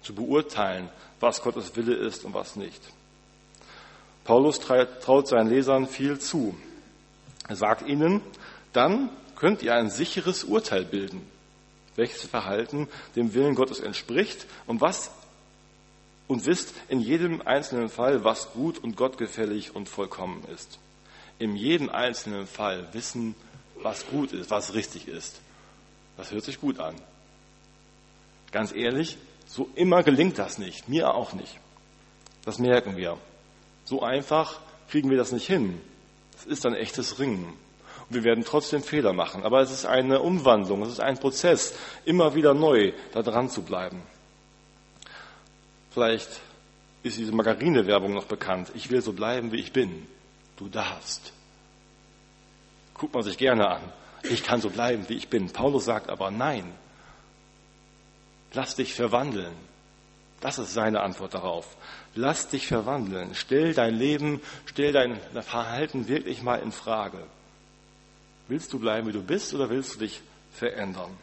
zu 0.04 0.14
beurteilen, 0.14 0.90
was 1.22 1.42
Gottes 1.42 1.74
Wille 1.78 1.96
ist 1.96 2.26
und 2.26 2.34
was 2.34 2.58
nicht. 2.58 2.82
Paulus 4.26 4.60
traut 4.60 5.26
seinen 5.26 5.50
Lesern 5.50 5.88
viel 5.88 6.20
zu. 6.20 6.54
Er 7.48 7.56
sagt 7.56 7.88
ihnen, 7.88 8.20
dann 8.74 9.10
könnt 9.38 9.64
ihr 9.64 9.74
ein 9.74 9.90
sicheres 9.90 10.44
Urteil 10.44 10.84
bilden, 10.84 11.26
welches 11.96 12.24
Verhalten 12.24 12.90
dem 13.16 13.34
Willen 13.34 13.56
Gottes 13.56 13.80
entspricht 13.80 14.46
und 14.68 14.82
was 14.82 15.12
und 16.28 16.46
wisst 16.46 16.74
in 16.90 17.00
jedem 17.00 17.42
einzelnen 17.42 17.88
Fall, 17.88 18.26
was 18.26 18.52
gut 18.52 18.80
und 18.80 18.98
gottgefällig 18.98 19.74
und 19.74 19.88
vollkommen 19.88 20.44
ist. 20.54 20.78
In 21.42 21.56
jedem 21.56 21.90
einzelnen 21.90 22.46
Fall 22.46 22.88
wissen, 22.92 23.34
was 23.82 24.06
gut 24.06 24.32
ist, 24.32 24.52
was 24.52 24.76
richtig 24.76 25.08
ist. 25.08 25.42
Das 26.16 26.30
hört 26.30 26.44
sich 26.44 26.62
gut 26.62 26.80
an. 26.80 26.94
Ganz 28.52 28.72
ehrlich, 28.72 29.18
so 29.48 29.68
immer 29.74 30.04
gelingt 30.04 30.38
das 30.38 30.60
nicht. 30.60 30.88
Mir 30.88 31.16
auch 31.16 31.34
nicht. 31.34 31.60
Das 32.46 32.60
merken 32.60 32.96
wir. 32.96 33.18
So 33.86 34.04
einfach 34.04 34.60
kriegen 34.88 35.10
wir 35.10 35.18
das 35.18 35.32
nicht 35.32 35.48
hin. 35.48 35.82
Es 36.38 36.46
ist 36.46 36.64
ein 36.68 36.76
echtes 36.76 37.18
Ringen. 37.18 37.52
Und 38.08 38.16
wir 38.16 38.24
werden 38.24 38.44
trotzdem 38.46 38.84
Fehler 38.84 39.14
machen. 39.14 39.42
Aber 39.42 39.62
es 39.62 39.72
ist 39.72 39.88
eine 39.88 40.22
Umwandlung, 40.22 40.84
es 40.84 40.90
ist 40.90 41.00
ein 41.00 41.18
Prozess, 41.18 41.74
immer 42.06 42.36
wieder 42.36 42.54
neu 42.54 42.94
da 43.14 43.24
dran 43.24 43.50
zu 43.50 43.64
bleiben. 43.64 44.04
Vielleicht 45.90 46.30
ist 47.02 47.18
diese 47.18 47.32
Margarine-Werbung 47.32 48.14
noch 48.14 48.26
bekannt. 48.26 48.72
Ich 48.76 48.92
will 48.92 49.02
so 49.02 49.14
bleiben, 49.14 49.52
wie 49.52 49.60
ich 49.60 49.74
bin. 49.74 50.06
Du 50.62 50.70
darfst. 50.70 51.34
Guckt 52.94 53.16
man 53.16 53.24
sich 53.24 53.40
gerne 53.40 53.68
an. 53.68 53.82
Ich 54.22 54.44
kann 54.44 54.62
so 54.62 54.70
bleiben, 54.70 55.10
wie 55.10 55.16
ich 55.16 55.28
bin. 55.28 55.52
Paulus 55.52 55.86
sagt 55.86 56.08
aber 56.12 56.30
nein. 56.30 56.72
Lass 58.54 58.76
dich 58.76 58.94
verwandeln. 58.94 59.56
Das 60.40 60.60
ist 60.60 60.76
seine 60.76 61.02
Antwort 61.02 61.34
darauf. 61.34 61.66
Lass 62.14 62.48
dich 62.48 62.68
verwandeln. 62.68 63.34
Stell 63.34 63.74
dein 63.74 63.96
Leben, 63.96 64.40
stell 64.68 64.92
dein 64.92 65.20
Verhalten 65.42 66.08
wirklich 66.08 66.44
mal 66.44 66.58
in 66.58 66.72
Frage. 66.72 67.26
Willst 68.48 68.72
du 68.72 68.78
bleiben, 68.78 69.08
wie 69.08 69.14
du 69.14 69.24
bist, 69.24 69.56
oder 69.56 69.68
willst 69.72 69.96
du 69.96 70.00
dich 70.02 70.22
verändern? 70.54 71.18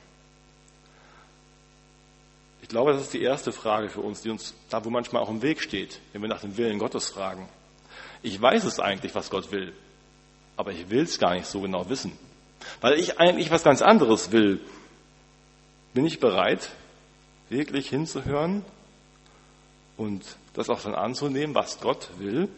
Ich 2.61 2.68
glaube, 2.68 2.92
das 2.92 3.03
ist 3.03 3.14
die 3.14 3.22
erste 3.22 3.53
Frage 3.53 3.88
für 3.88 4.01
uns, 4.01 4.20
die 4.22 4.31
uns 4.31 4.55
da 4.68 4.85
wo 4.85 4.90
manchmal 4.90 5.22
auch 5.22 5.31
im 5.31 5.42
Weg 5.42 5.62
steht, 5.62 6.01
wenn 6.12 6.22
wir 6.22 6.29
nach 6.29 6.40
dem 6.40 6.57
Willen 6.57 6.81
Gottes 6.81 7.11
fragen. 7.11 7.48
Ich 8.22 8.40
weiß 8.40 8.64
es 8.64 8.81
eigentlich, 8.81 9.14
was 9.14 9.31
Gott 9.31 9.52
will, 9.52 9.72
aber 10.57 10.72
ich 10.72 10.90
will 10.90 11.02
es 11.02 11.18
gar 11.18 11.35
nicht 11.35 11.46
so 11.46 11.61
genau 11.61 11.88
wissen. 11.88 12.12
Weil 12.81 12.98
ich 12.98 13.20
eigentlich 13.20 13.50
was 13.50 13.62
ganz 13.62 13.83
anderes 13.83 14.33
will. 14.33 14.61
Bin 15.94 16.04
ich 16.04 16.20
bereit, 16.20 16.70
wirklich 17.48 17.88
hinzuhören 17.88 18.64
und 19.96 20.24
das 20.54 20.68
auch 20.68 20.81
dann 20.81 20.94
anzunehmen, 20.94 21.54
was 21.54 21.81
Gott 21.81 22.09
will? 22.18 22.48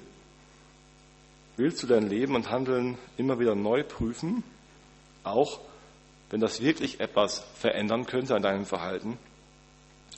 Willst 1.56 1.82
du 1.82 1.86
dein 1.86 2.08
Leben 2.08 2.34
und 2.34 2.50
Handeln 2.50 2.96
immer 3.16 3.38
wieder 3.38 3.54
neu 3.54 3.82
prüfen, 3.82 4.42
auch 5.24 5.60
wenn 6.30 6.40
das 6.40 6.60
wirklich 6.60 7.00
etwas 7.00 7.44
verändern 7.58 8.06
könnte 8.06 8.34
an 8.34 8.42
deinem 8.42 8.64
Verhalten, 8.64 9.18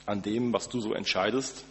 an 0.06 0.22
dem, 0.22 0.52
was 0.52 0.68
du 0.68 0.80
so 0.80 0.94
entscheidest? 0.94 1.64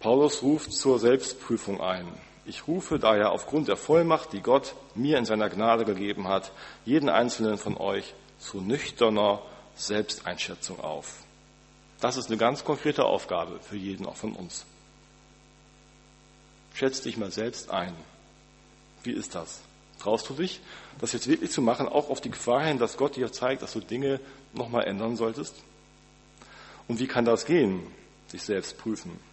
Paulus 0.00 0.42
ruft 0.42 0.72
zur 0.72 0.98
Selbstprüfung 0.98 1.82
ein. 1.82 2.08
Ich 2.46 2.66
rufe 2.66 2.98
daher 2.98 3.32
aufgrund 3.32 3.68
der 3.68 3.76
Vollmacht, 3.76 4.32
die 4.32 4.40
Gott 4.40 4.74
mir 4.94 5.18
in 5.18 5.26
seiner 5.26 5.50
Gnade 5.50 5.84
gegeben 5.84 6.26
hat, 6.26 6.52
jeden 6.86 7.10
einzelnen 7.10 7.58
von 7.58 7.76
euch 7.76 8.14
zu 8.38 8.62
nüchterner 8.62 9.42
Selbsteinschätzung 9.76 10.80
auf. 10.80 11.22
Das 12.00 12.16
ist 12.16 12.28
eine 12.28 12.38
ganz 12.38 12.64
konkrete 12.64 13.04
Aufgabe 13.04 13.60
für 13.60 13.76
jeden 13.76 14.06
auch 14.06 14.16
von 14.16 14.32
uns. 14.32 14.64
Schätz 16.72 17.02
dich 17.02 17.18
mal 17.18 17.30
selbst 17.30 17.70
ein. 17.70 17.94
Wie 19.02 19.12
ist 19.12 19.34
das? 19.34 19.60
Traust 19.98 20.30
du 20.30 20.34
dich, 20.34 20.60
das 20.98 21.12
jetzt 21.12 21.28
wirklich 21.28 21.50
zu 21.50 21.60
machen, 21.60 21.86
auch 21.86 22.08
auf 22.08 22.22
die 22.22 22.30
Gefahr 22.30 22.64
hin, 22.64 22.78
dass 22.78 22.96
Gott 22.96 23.16
dir 23.16 23.30
zeigt, 23.32 23.60
dass 23.60 23.74
du 23.74 23.80
Dinge 23.80 24.18
nochmal 24.54 24.84
ändern 24.84 25.16
solltest? 25.16 25.56
Und 26.88 27.00
wie 27.00 27.06
kann 27.06 27.26
das 27.26 27.44
gehen? 27.44 27.86
Sich 28.28 28.42
selbst 28.42 28.78
prüfen. 28.78 29.29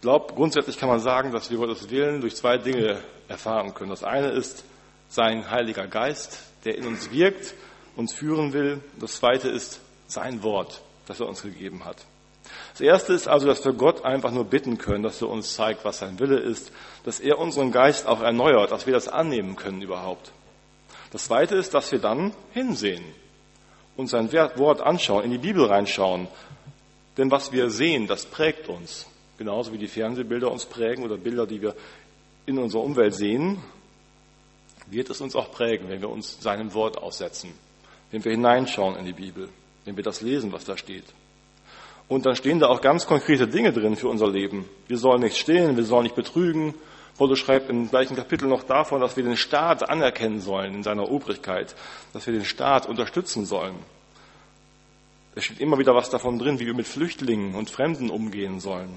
Ich 0.00 0.02
glaube, 0.02 0.32
grundsätzlich 0.32 0.78
kann 0.78 0.88
man 0.88 1.00
sagen, 1.00 1.30
dass 1.30 1.50
wir 1.50 1.58
Gottes 1.58 1.90
Willen 1.90 2.22
durch 2.22 2.34
zwei 2.34 2.56
Dinge 2.56 3.02
erfahren 3.28 3.74
können. 3.74 3.90
Das 3.90 4.02
eine 4.02 4.28
ist 4.28 4.64
sein 5.10 5.50
Heiliger 5.50 5.86
Geist, 5.86 6.38
der 6.64 6.78
in 6.78 6.86
uns 6.86 7.10
wirkt 7.10 7.52
uns 7.96 8.14
führen 8.14 8.54
will. 8.54 8.80
Das 8.98 9.16
zweite 9.16 9.50
ist 9.50 9.78
sein 10.06 10.42
Wort, 10.42 10.80
das 11.04 11.20
er 11.20 11.28
uns 11.28 11.42
gegeben 11.42 11.84
hat. 11.84 11.98
Das 12.72 12.80
erste 12.80 13.12
ist 13.12 13.28
also, 13.28 13.46
dass 13.46 13.62
wir 13.62 13.74
Gott 13.74 14.02
einfach 14.02 14.30
nur 14.30 14.46
bitten 14.46 14.78
können, 14.78 15.02
dass 15.02 15.20
er 15.20 15.28
uns 15.28 15.52
zeigt, 15.52 15.84
was 15.84 15.98
sein 15.98 16.18
Wille 16.18 16.38
ist, 16.38 16.72
dass 17.04 17.20
er 17.20 17.38
unseren 17.38 17.70
Geist 17.70 18.06
auch 18.06 18.22
erneuert, 18.22 18.72
dass 18.72 18.86
wir 18.86 18.94
das 18.94 19.06
annehmen 19.06 19.54
können 19.54 19.82
überhaupt. 19.82 20.32
Das 21.12 21.24
zweite 21.26 21.56
ist, 21.56 21.74
dass 21.74 21.92
wir 21.92 21.98
dann 21.98 22.32
hinsehen 22.54 23.04
und 23.98 24.06
sein 24.06 24.32
Wort 24.32 24.80
anschauen, 24.80 25.24
in 25.24 25.30
die 25.30 25.36
Bibel 25.36 25.66
reinschauen. 25.66 26.26
Denn 27.18 27.30
was 27.30 27.52
wir 27.52 27.68
sehen, 27.68 28.06
das 28.06 28.24
prägt 28.24 28.70
uns. 28.70 29.04
Genauso 29.40 29.72
wie 29.72 29.78
die 29.78 29.88
Fernsehbilder 29.88 30.52
uns 30.52 30.66
prägen 30.66 31.02
oder 31.02 31.16
Bilder, 31.16 31.48
die 31.48 31.60
wir 31.60 31.74
in 32.46 32.58
unserer 32.58 32.84
Umwelt 32.84 33.16
sehen, 33.16 33.58
wird 34.88 35.10
es 35.10 35.20
uns 35.20 35.34
auch 35.34 35.50
prägen, 35.50 35.88
wenn 35.88 36.00
wir 36.00 36.10
uns 36.10 36.40
seinem 36.40 36.72
Wort 36.74 36.96
aussetzen 36.96 37.52
wenn 38.10 38.24
wir 38.24 38.32
hineinschauen 38.32 38.96
in 38.96 39.04
die 39.04 39.12
Bibel, 39.12 39.48
wenn 39.84 39.96
wir 39.96 40.04
das 40.04 40.20
lesen, 40.20 40.52
was 40.52 40.64
da 40.64 40.76
steht. 40.76 41.04
Und 42.08 42.26
dann 42.26 42.34
stehen 42.34 42.58
da 42.58 42.66
auch 42.66 42.80
ganz 42.80 43.06
konkrete 43.06 43.46
Dinge 43.46 43.72
drin 43.72 43.96
für 43.96 44.08
unser 44.08 44.28
Leben. 44.28 44.68
Wir 44.88 44.98
sollen 44.98 45.22
nicht 45.22 45.36
stehlen, 45.36 45.76
wir 45.76 45.84
sollen 45.84 46.04
nicht 46.04 46.16
betrügen. 46.16 46.74
Paulus 47.16 47.38
schreibt 47.38 47.70
im 47.70 47.88
gleichen 47.88 48.16
Kapitel 48.16 48.48
noch 48.48 48.64
davon, 48.64 49.00
dass 49.00 49.16
wir 49.16 49.22
den 49.22 49.36
Staat 49.36 49.88
anerkennen 49.88 50.40
sollen 50.40 50.74
in 50.74 50.82
seiner 50.82 51.08
Obrigkeit, 51.08 51.76
dass 52.12 52.26
wir 52.26 52.34
den 52.34 52.44
Staat 52.44 52.86
unterstützen 52.88 53.44
sollen. 53.44 53.76
Es 55.36 55.44
steht 55.44 55.60
immer 55.60 55.78
wieder 55.78 55.94
was 55.94 56.10
davon 56.10 56.38
drin, 56.40 56.58
wie 56.58 56.66
wir 56.66 56.74
mit 56.74 56.88
Flüchtlingen 56.88 57.54
und 57.54 57.70
Fremden 57.70 58.10
umgehen 58.10 58.58
sollen. 58.58 58.90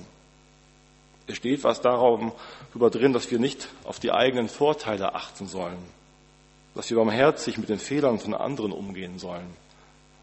Es 1.27 1.37
steht 1.37 1.63
was 1.63 1.81
darüber 1.81 2.89
drin, 2.91 3.13
dass 3.13 3.31
wir 3.31 3.39
nicht 3.39 3.69
auf 3.85 3.99
die 3.99 4.11
eigenen 4.11 4.49
Vorteile 4.49 5.15
achten 5.15 5.47
sollen, 5.47 5.77
dass 6.75 6.89
wir 6.89 6.97
barmherzig 6.97 7.57
mit 7.57 7.69
den 7.69 7.79
Fehlern 7.79 8.19
von 8.19 8.33
anderen 8.33 8.71
umgehen 8.71 9.19
sollen. 9.19 9.55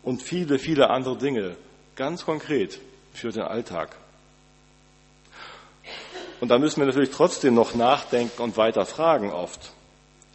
Und 0.03 0.23
viele, 0.23 0.59
viele 0.59 0.91
andere 0.91 1.17
Dinge, 1.17 1.57
ganz 1.97 2.25
konkret 2.25 2.81
für 3.13 3.31
den 3.31 3.43
Alltag. 3.43 3.97
Und 6.41 6.49
da 6.49 6.59
müssen 6.59 6.81
wir 6.81 6.87
natürlich 6.87 7.11
trotzdem 7.11 7.55
noch 7.55 7.75
nachdenken 7.75 8.41
und 8.43 8.57
weiter 8.57 8.87
fragen 8.87 9.31
oft. 9.31 9.73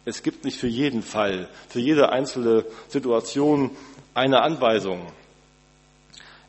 Es 0.04 0.22
gibt 0.22 0.44
nicht 0.44 0.58
für 0.58 0.68
jeden 0.68 1.02
Fall, 1.02 1.48
für 1.68 1.80
jede 1.80 2.10
einzelne 2.10 2.64
Situation 2.88 3.76
eine 4.14 4.42
Anweisung. 4.42 5.04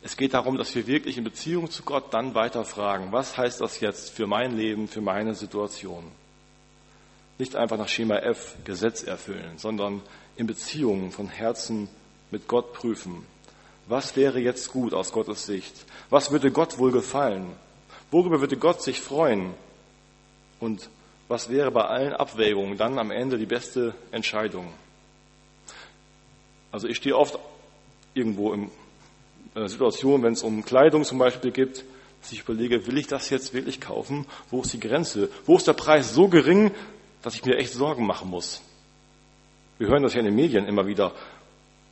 Es 0.08 0.16
geht 0.16 0.32
darum, 0.32 0.56
dass 0.56 0.74
wir 0.74 0.86
wirklich 0.86 1.18
in 1.18 1.24
Beziehung 1.24 1.70
zu 1.70 1.82
Gott 1.82 2.14
dann 2.14 2.34
weiter 2.34 2.64
fragen, 2.64 3.12
was 3.12 3.36
heißt 3.36 3.60
das 3.60 3.80
jetzt 3.80 4.08
für 4.08 4.26
mein 4.26 4.56
Leben, 4.56 4.88
für 4.88 5.02
meine 5.02 5.34
Situation? 5.34 6.02
nicht 7.38 7.54
einfach 7.54 7.76
nach 7.76 7.88
Schema 7.88 8.16
F 8.16 8.56
Gesetz 8.64 9.02
erfüllen, 9.02 9.58
sondern 9.58 10.02
in 10.36 10.46
Beziehungen 10.46 11.12
von 11.12 11.28
Herzen 11.28 11.88
mit 12.30 12.48
Gott 12.48 12.72
prüfen. 12.72 13.24
Was 13.86 14.16
wäre 14.16 14.40
jetzt 14.40 14.72
gut 14.72 14.92
aus 14.92 15.12
Gottes 15.12 15.46
Sicht? 15.46 15.74
Was 16.10 16.30
würde 16.30 16.50
Gott 16.50 16.78
wohl 16.78 16.90
gefallen? 16.90 17.46
Worüber 18.10 18.40
würde 18.40 18.56
Gott 18.56 18.82
sich 18.82 19.00
freuen? 19.00 19.54
Und 20.58 20.90
was 21.28 21.48
wäre 21.48 21.70
bei 21.70 21.84
allen 21.84 22.12
Abwägungen 22.12 22.76
dann 22.76 22.98
am 22.98 23.10
Ende 23.10 23.38
die 23.38 23.46
beste 23.46 23.94
Entscheidung? 24.10 24.72
Also 26.72 26.88
ich 26.88 26.96
stehe 26.96 27.16
oft 27.16 27.38
irgendwo 28.14 28.52
einer 28.52 28.68
Situation, 29.66 30.22
wenn 30.22 30.34
es 30.34 30.42
um 30.42 30.64
Kleidung 30.64 31.04
zum 31.04 31.18
Beispiel 31.18 31.50
geht, 31.50 31.84
dass 32.20 32.32
ich 32.32 32.40
überlege, 32.40 32.86
will 32.86 32.98
ich 32.98 33.06
das 33.06 33.30
jetzt 33.30 33.54
wirklich 33.54 33.80
kaufen? 33.80 34.26
Wo 34.50 34.62
ist 34.62 34.72
die 34.72 34.80
Grenze? 34.80 35.28
Wo 35.46 35.56
ist 35.56 35.66
der 35.66 35.72
Preis 35.72 36.14
so 36.14 36.28
gering, 36.28 36.72
dass 37.22 37.34
ich 37.34 37.44
mir 37.44 37.56
echt 37.56 37.72
Sorgen 37.72 38.06
machen 38.06 38.30
muss. 38.30 38.62
Wir 39.78 39.88
hören 39.88 40.02
das 40.02 40.14
ja 40.14 40.20
in 40.20 40.26
den 40.26 40.34
Medien 40.34 40.66
immer 40.66 40.86
wieder, 40.86 41.12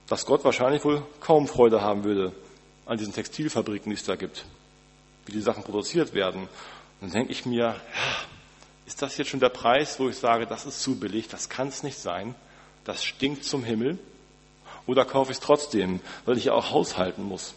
dass 0.08 0.26
Gott 0.26 0.44
wahrscheinlich 0.44 0.84
wohl 0.84 1.02
kaum 1.20 1.46
Freude 1.48 1.82
haben 1.82 2.04
würde 2.04 2.32
an 2.84 2.98
diesen 2.98 3.12
Textilfabriken, 3.12 3.90
die 3.90 3.96
es 3.96 4.04
da 4.04 4.16
gibt, 4.16 4.44
wie 5.26 5.32
die 5.32 5.40
Sachen 5.40 5.62
produziert 5.62 6.14
werden. 6.14 6.42
Und 6.42 6.48
dann 7.00 7.10
denke 7.10 7.32
ich 7.32 7.44
mir, 7.46 7.56
ja, 7.56 7.76
ist 8.86 9.02
das 9.02 9.16
jetzt 9.16 9.28
schon 9.28 9.40
der 9.40 9.48
Preis, 9.48 9.98
wo 9.98 10.08
ich 10.08 10.16
sage, 10.16 10.46
das 10.46 10.66
ist 10.66 10.80
zu 10.80 10.98
billig, 10.98 11.28
das 11.28 11.48
kann 11.48 11.68
es 11.68 11.82
nicht 11.82 11.98
sein, 11.98 12.34
das 12.84 13.04
stinkt 13.04 13.44
zum 13.44 13.64
Himmel? 13.64 13.98
Oder 14.86 15.04
kaufe 15.04 15.32
ich 15.32 15.38
es 15.38 15.44
trotzdem, 15.44 16.00
weil 16.24 16.36
ich 16.38 16.46
ja 16.46 16.52
auch 16.52 16.70
haushalten 16.70 17.24
muss? 17.24 17.54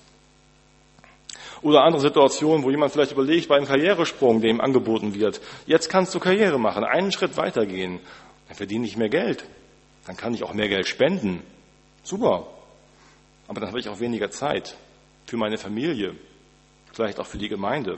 Oder 1.61 1.83
andere 1.83 2.01
Situationen, 2.01 2.63
wo 2.63 2.69
jemand 2.69 2.93
vielleicht 2.93 3.11
überlegt, 3.11 3.49
bei 3.49 3.57
einem 3.57 3.67
Karrieresprung, 3.67 4.41
der 4.41 4.49
ihm 4.49 4.61
angeboten 4.61 5.13
wird, 5.13 5.41
jetzt 5.67 5.89
kannst 5.89 6.15
du 6.15 6.19
Karriere 6.19 6.57
machen, 6.57 6.83
einen 6.83 7.11
Schritt 7.11 7.35
weitergehen, 7.37 7.99
dann 8.47 8.55
verdiene 8.55 8.85
ich 8.85 8.97
mehr 8.97 9.09
Geld, 9.09 9.43
dann 10.05 10.15
kann 10.15 10.33
ich 10.33 10.43
auch 10.43 10.53
mehr 10.53 10.69
Geld 10.69 10.87
spenden. 10.87 11.43
Super. 12.03 12.47
Aber 13.47 13.59
dann 13.59 13.69
habe 13.69 13.79
ich 13.79 13.89
auch 13.89 13.99
weniger 13.99 14.31
Zeit 14.31 14.75
für 15.25 15.37
meine 15.37 15.57
Familie, 15.57 16.15
vielleicht 16.93 17.19
auch 17.19 17.25
für 17.25 17.37
die 17.37 17.49
Gemeinde. 17.49 17.97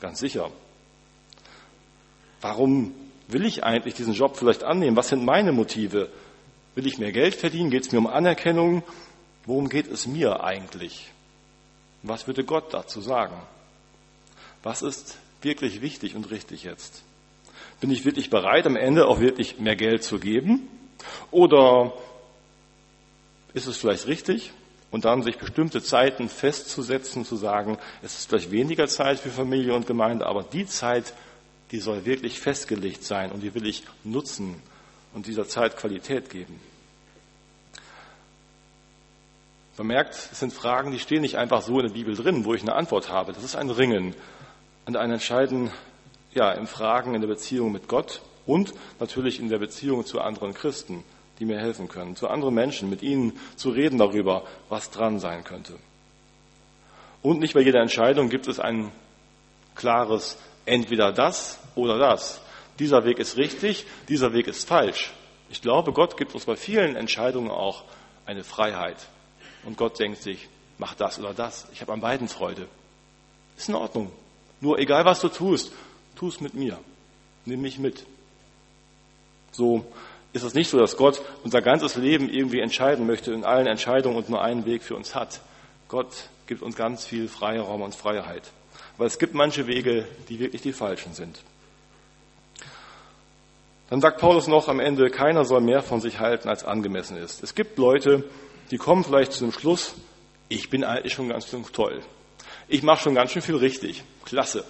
Ganz 0.00 0.20
sicher. 0.20 0.50
Warum 2.40 2.94
will 3.28 3.44
ich 3.46 3.64
eigentlich 3.64 3.94
diesen 3.94 4.14
Job 4.14 4.36
vielleicht 4.36 4.62
annehmen? 4.62 4.96
Was 4.96 5.08
sind 5.08 5.24
meine 5.24 5.52
Motive? 5.52 6.10
Will 6.78 6.86
ich 6.86 6.98
mehr 6.98 7.10
Geld 7.10 7.34
verdienen? 7.34 7.70
Geht 7.70 7.86
es 7.86 7.90
mir 7.90 7.98
um 7.98 8.06
Anerkennung? 8.06 8.84
Worum 9.46 9.68
geht 9.68 9.90
es 9.90 10.06
mir 10.06 10.44
eigentlich? 10.44 11.10
Was 12.04 12.28
würde 12.28 12.44
Gott 12.44 12.72
dazu 12.72 13.00
sagen? 13.00 13.34
Was 14.62 14.82
ist 14.82 15.18
wirklich 15.42 15.82
wichtig 15.82 16.14
und 16.14 16.30
richtig 16.30 16.62
jetzt? 16.62 17.02
Bin 17.80 17.90
ich 17.90 18.04
wirklich 18.04 18.30
bereit, 18.30 18.64
am 18.64 18.76
Ende 18.76 19.08
auch 19.08 19.18
wirklich 19.18 19.58
mehr 19.58 19.74
Geld 19.74 20.04
zu 20.04 20.20
geben? 20.20 20.68
Oder 21.32 21.94
ist 23.54 23.66
es 23.66 23.78
vielleicht 23.78 24.06
richtig 24.06 24.52
und 24.92 25.04
dann 25.04 25.24
sich 25.24 25.36
bestimmte 25.36 25.82
Zeiten 25.82 26.28
festzusetzen, 26.28 27.24
zu 27.24 27.34
sagen, 27.34 27.76
es 28.02 28.20
ist 28.20 28.28
vielleicht 28.28 28.52
weniger 28.52 28.86
Zeit 28.86 29.18
für 29.18 29.30
Familie 29.30 29.74
und 29.74 29.88
Gemeinde, 29.88 30.26
aber 30.26 30.44
die 30.44 30.66
Zeit, 30.66 31.12
die 31.72 31.80
soll 31.80 32.04
wirklich 32.04 32.38
festgelegt 32.38 33.02
sein 33.02 33.32
und 33.32 33.40
die 33.40 33.52
will 33.52 33.66
ich 33.66 33.82
nutzen 34.04 34.62
und 35.18 35.26
dieser 35.26 35.48
Zeit 35.48 35.76
Qualität 35.76 36.30
geben. 36.30 36.60
Man 39.76 39.88
merkt, 39.88 40.14
es 40.14 40.38
sind 40.38 40.52
Fragen, 40.52 40.92
die 40.92 41.00
stehen 41.00 41.22
nicht 41.22 41.34
einfach 41.34 41.60
so 41.62 41.80
in 41.80 41.86
der 41.86 41.92
Bibel 41.92 42.14
drin, 42.14 42.44
wo 42.44 42.54
ich 42.54 42.62
eine 42.62 42.76
Antwort 42.76 43.10
habe. 43.10 43.32
Das 43.32 43.42
ist 43.42 43.56
ein 43.56 43.68
Ringen 43.68 44.14
und 44.86 44.96
ein 44.96 45.10
Entscheiden 45.10 45.72
ja, 46.34 46.52
im 46.52 46.68
Fragen 46.68 47.16
in 47.16 47.20
der 47.20 47.26
Beziehung 47.26 47.72
mit 47.72 47.88
Gott 47.88 48.22
und 48.46 48.72
natürlich 49.00 49.40
in 49.40 49.48
der 49.48 49.58
Beziehung 49.58 50.06
zu 50.06 50.20
anderen 50.20 50.54
Christen, 50.54 51.02
die 51.40 51.46
mir 51.46 51.58
helfen 51.58 51.88
können, 51.88 52.14
zu 52.14 52.28
anderen 52.28 52.54
Menschen, 52.54 52.88
mit 52.88 53.02
ihnen 53.02 53.40
zu 53.56 53.70
reden 53.70 53.98
darüber, 53.98 54.44
was 54.68 54.92
dran 54.92 55.18
sein 55.18 55.42
könnte. 55.42 55.72
Und 57.22 57.40
nicht 57.40 57.54
bei 57.54 57.60
jeder 57.62 57.80
Entscheidung 57.80 58.28
gibt 58.28 58.46
es 58.46 58.60
ein 58.60 58.92
klares 59.74 60.38
entweder 60.64 61.10
das 61.10 61.58
oder 61.74 61.98
das. 61.98 62.40
Dieser 62.78 63.04
Weg 63.04 63.18
ist 63.18 63.36
richtig, 63.36 63.86
dieser 64.08 64.32
Weg 64.32 64.46
ist 64.46 64.68
falsch. 64.68 65.12
Ich 65.50 65.62
glaube, 65.62 65.92
Gott 65.92 66.16
gibt 66.16 66.34
uns 66.34 66.44
bei 66.44 66.56
vielen 66.56 66.96
Entscheidungen 66.96 67.50
auch 67.50 67.84
eine 68.26 68.44
Freiheit. 68.44 68.96
Und 69.64 69.76
Gott 69.76 69.98
denkt 69.98 70.22
sich, 70.22 70.48
mach 70.78 70.94
das 70.94 71.18
oder 71.18 71.34
das. 71.34 71.66
Ich 71.72 71.80
habe 71.80 71.92
an 71.92 72.00
beiden 72.00 72.28
Freude. 72.28 72.68
Ist 73.56 73.68
in 73.68 73.74
Ordnung. 73.74 74.12
Nur 74.60 74.78
egal 74.78 75.04
was 75.04 75.20
du 75.20 75.28
tust, 75.28 75.72
tu 76.16 76.28
es 76.28 76.40
mit 76.40 76.54
mir. 76.54 76.78
Nimm 77.44 77.62
mich 77.62 77.78
mit. 77.78 78.04
So 79.52 79.84
ist 80.32 80.42
es 80.42 80.54
nicht 80.54 80.68
so, 80.68 80.78
dass 80.78 80.96
Gott 80.96 81.22
unser 81.42 81.62
ganzes 81.62 81.96
Leben 81.96 82.28
irgendwie 82.28 82.60
entscheiden 82.60 83.06
möchte 83.06 83.32
in 83.32 83.44
allen 83.44 83.66
Entscheidungen 83.66 84.16
und 84.16 84.28
nur 84.28 84.42
einen 84.42 84.66
Weg 84.66 84.82
für 84.82 84.94
uns 84.94 85.14
hat. 85.14 85.40
Gott 85.88 86.28
gibt 86.46 86.62
uns 86.62 86.76
ganz 86.76 87.04
viel 87.04 87.28
Freiraum 87.28 87.82
und 87.82 87.94
Freiheit. 87.94 88.42
Aber 88.96 89.06
es 89.06 89.18
gibt 89.18 89.34
manche 89.34 89.66
Wege, 89.66 90.06
die 90.28 90.38
wirklich 90.38 90.62
die 90.62 90.72
falschen 90.72 91.14
sind. 91.14 91.40
Dann 93.90 94.00
sagt 94.00 94.20
Paulus 94.20 94.46
noch 94.48 94.68
am 94.68 94.80
Ende, 94.80 95.10
keiner 95.10 95.44
soll 95.44 95.60
mehr 95.60 95.82
von 95.82 96.00
sich 96.00 96.20
halten, 96.20 96.48
als 96.48 96.64
angemessen 96.64 97.16
ist. 97.16 97.42
Es 97.42 97.54
gibt 97.54 97.78
Leute, 97.78 98.24
die 98.70 98.76
kommen 98.76 99.02
vielleicht 99.02 99.32
zu 99.32 99.44
dem 99.44 99.52
Schluss, 99.52 99.94
ich 100.48 100.70
bin 100.70 100.84
eigentlich 100.84 101.12
schon 101.12 101.28
ganz 101.28 101.48
schön 101.48 101.64
toll. 101.72 102.02
Ich 102.68 102.82
mache 102.82 103.02
schon 103.02 103.14
ganz 103.14 103.32
schön 103.32 103.42
viel 103.42 103.56
richtig. 103.56 104.04
Klasse. 104.24 104.64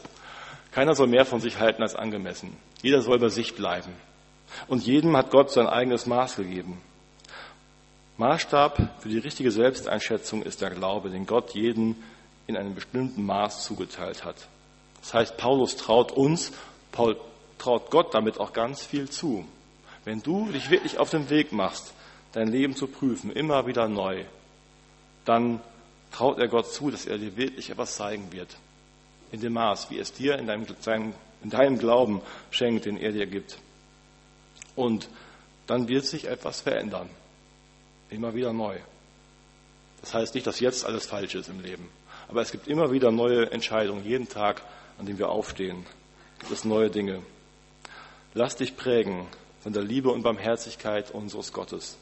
Keiner 0.71 0.95
soll 0.95 1.09
mehr 1.09 1.25
von 1.25 1.41
sich 1.41 1.59
halten 1.59 1.83
als 1.83 1.97
angemessen. 1.97 2.57
Jeder 2.83 3.03
soll 3.03 3.19
bei 3.19 3.29
sich 3.29 3.55
bleiben. 3.55 3.93
Und 4.67 4.85
jedem 4.85 5.17
hat 5.17 5.31
Gott 5.31 5.51
sein 5.51 5.67
eigenes 5.67 6.07
Maß 6.07 6.37
gegeben. 6.37 6.81
Maßstab 8.17 9.01
für 9.01 9.09
die 9.09 9.19
richtige 9.19 9.51
Selbsteinschätzung 9.51 10.43
ist 10.43 10.61
der 10.61 10.71
Glaube, 10.71 11.11
den 11.11 11.27
Gott 11.27 11.55
jeden 11.55 12.03
in 12.47 12.57
einem 12.57 12.75
bestimmten 12.75 13.25
Maß 13.25 13.65
zugeteilt 13.65 14.25
hat. 14.25 14.49
Das 15.01 15.15
heißt, 15.15 15.37
Paulus 15.37 15.77
traut 15.77 16.13
uns, 16.13 16.53
Paul 16.91 17.17
traut 17.59 17.91
Gott 17.91 18.15
damit 18.15 18.39
auch 18.41 18.53
ganz 18.53 18.85
viel 18.85 19.11
zu. 19.11 19.45
Wenn 20.05 20.23
du 20.23 20.51
dich 20.51 20.71
wirklich 20.71 20.99
auf 20.99 21.11
den 21.11 21.29
Weg 21.29 21.53
machst, 21.53 21.93
dein 22.33 22.49
Leben 22.49 22.75
zu 22.75 22.87
prüfen, 22.87 23.33
immer 23.33 23.67
wieder 23.67 23.89
neu, 23.89 24.25
dann 25.25 25.61
traut 26.11 26.39
er 26.39 26.49
Gott 26.49 26.73
zu, 26.73 26.91
dass 26.91 27.07
er 27.07 27.19
dir 27.19 27.37
wirklich 27.37 27.71
etwas 27.71 27.97
zeigen 27.97 28.33
wird. 28.33 28.57
In 29.33 29.41
dem 29.41 29.53
Maß, 29.53 29.91
wie 29.91 29.99
es 29.99 30.13
dir 30.13 30.39
in 30.39 30.47
deinem, 30.47 30.67
in 31.43 31.51
deinem 31.51 31.79
Glauben 31.79 32.23
schenkt, 32.51 32.87
den 32.87 32.97
er 32.97 33.13
dir 33.13 33.27
gibt. 33.27 33.59
Und 34.75 35.09
dann 35.67 35.89
wird 35.89 36.07
sich 36.07 36.27
etwas 36.27 36.63
verändern. 36.63 37.11
Immer 38.11 38.35
wieder 38.35 38.53
neu. 38.53 38.79
Das 40.01 40.15
heißt 40.15 40.35
nicht, 40.35 40.47
dass 40.47 40.61
jetzt 40.61 40.87
alles 40.87 41.07
falsch 41.07 41.35
ist 41.35 41.49
im 41.49 41.61
Leben. 41.61 41.89
Aber 42.29 42.41
es 42.41 42.53
gibt 42.53 42.69
immer 42.69 42.91
wieder 42.93 43.11
neue 43.11 43.51
Entscheidungen. 43.51 44.05
Jeden 44.05 44.29
Tag, 44.29 44.63
an 44.99 45.07
dem 45.07 45.19
wir 45.19 45.29
aufstehen, 45.29 45.85
gibt 46.39 46.53
es 46.53 46.65
neue 46.65 46.91
Dinge. 46.91 47.23
Lass 48.35 48.57
dich 48.57 48.77
prägen 48.77 49.27
von 49.63 49.73
der 49.73 49.83
Liebe 49.83 50.11
und 50.11 50.23
Barmherzigkeit 50.23 51.11
unseres 51.11 51.53
Gottes 51.53 51.99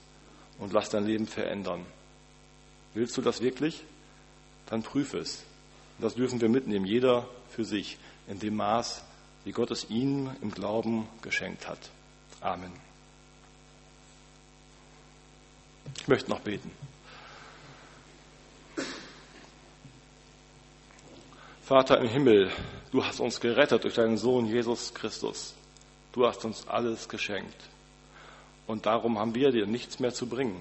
und 0.59 0.73
lass 0.73 0.91
dein 0.91 1.07
Leben 1.07 1.27
verändern. 1.27 1.85
Willst 2.95 3.17
du 3.17 3.23
das 3.23 3.41
wirklich? 3.41 3.83
Dann 4.67 4.83
prüfe 4.83 5.19
es. 5.19 5.45
Das 5.99 6.15
dürfen 6.15 6.41
wir 6.41 6.49
mitnehmen, 6.49 6.87
jeder 6.87 7.29
für 7.51 7.65
sich, 7.65 7.99
in 8.27 8.39
dem 8.39 8.57
Maß, 8.57 9.03
wie 9.45 9.53
Gott 9.53 9.71
es 9.71 9.89
ihnen 9.89 10.35
im 10.43 10.51
Glauben 10.51 11.09
geschenkt 11.23 11.69
hat. 11.69 11.79
Amen. 12.41 12.73
Ich 15.99 16.09
möchte 16.09 16.31
noch 16.31 16.41
beten. 16.41 16.71
Vater 21.63 21.99
im 21.99 22.09
Himmel, 22.09 22.51
du 22.93 23.05
hast 23.05 23.21
uns 23.21 23.41
gerettet 23.41 23.85
durch 23.85 23.95
deinen 23.95 24.17
Sohn 24.17 24.47
Jesus 24.47 24.95
Christus. 24.95 25.55
Du 26.17 26.27
hast 26.27 26.47
uns 26.47 26.67
alles 26.67 27.11
geschenkt. 27.11 27.63
Und 28.67 28.87
darum 28.87 29.19
haben 29.19 29.35
wir 29.35 29.53
dir 29.53 29.67
nichts 29.67 30.01
mehr 30.01 30.15
zu 30.15 30.27
bringen. 30.27 30.59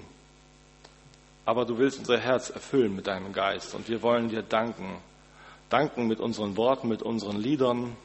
Aber 1.46 1.64
du 1.64 1.78
willst 1.78 1.98
unser 1.98 2.18
Herz 2.18 2.50
erfüllen 2.50 2.94
mit 2.94 3.06
deinem 3.06 3.32
Geist 3.32 3.74
und 3.74 3.88
wir 3.88 4.02
wollen 4.02 4.28
dir 4.28 4.42
danken. 4.42 4.98
Danken 5.70 6.08
mit 6.08 6.20
unseren 6.20 6.58
Worten, 6.58 6.88
mit 6.88 7.02
unseren 7.02 7.38
Liedern 7.38 7.96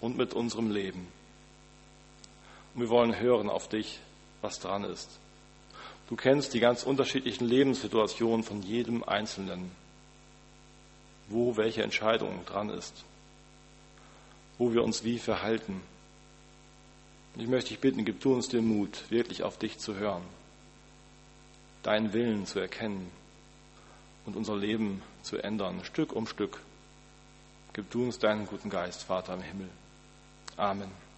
und 0.00 0.16
mit 0.16 0.34
unserem 0.34 0.72
Leben. 0.72 1.06
Und 2.74 2.80
wir 2.80 2.88
wollen 2.88 3.16
hören 3.16 3.48
auf 3.48 3.68
dich, 3.68 4.00
was 4.40 4.58
dran 4.58 4.82
ist. 4.82 5.08
Du 6.08 6.16
kennst 6.16 6.54
die 6.54 6.60
ganz 6.60 6.82
unterschiedlichen 6.82 7.46
Lebenssituationen 7.46 8.42
von 8.42 8.62
jedem 8.62 9.04
Einzelnen, 9.04 9.70
wo 11.28 11.56
welche 11.56 11.84
Entscheidung 11.84 12.44
dran 12.46 12.68
ist, 12.68 13.04
wo 14.58 14.72
wir 14.72 14.82
uns 14.82 15.04
wie 15.04 15.20
verhalten. 15.20 15.82
Ich 17.36 17.46
möchte 17.46 17.70
dich 17.70 17.80
bitten, 17.80 18.04
gib 18.04 18.20
du 18.20 18.34
uns 18.34 18.48
den 18.48 18.66
Mut, 18.66 19.10
wirklich 19.10 19.42
auf 19.42 19.58
dich 19.58 19.78
zu 19.78 19.96
hören, 19.96 20.22
deinen 21.82 22.12
Willen 22.12 22.46
zu 22.46 22.58
erkennen 22.58 23.10
und 24.26 24.36
unser 24.36 24.56
Leben 24.56 25.02
zu 25.22 25.38
ändern, 25.38 25.84
Stück 25.84 26.12
um 26.12 26.26
Stück. 26.26 26.60
Gib 27.72 27.90
du 27.90 28.04
uns 28.04 28.18
deinen 28.18 28.46
guten 28.46 28.68
Geist, 28.68 29.04
Vater 29.04 29.34
im 29.34 29.42
Himmel. 29.42 29.68
Amen. 30.56 31.09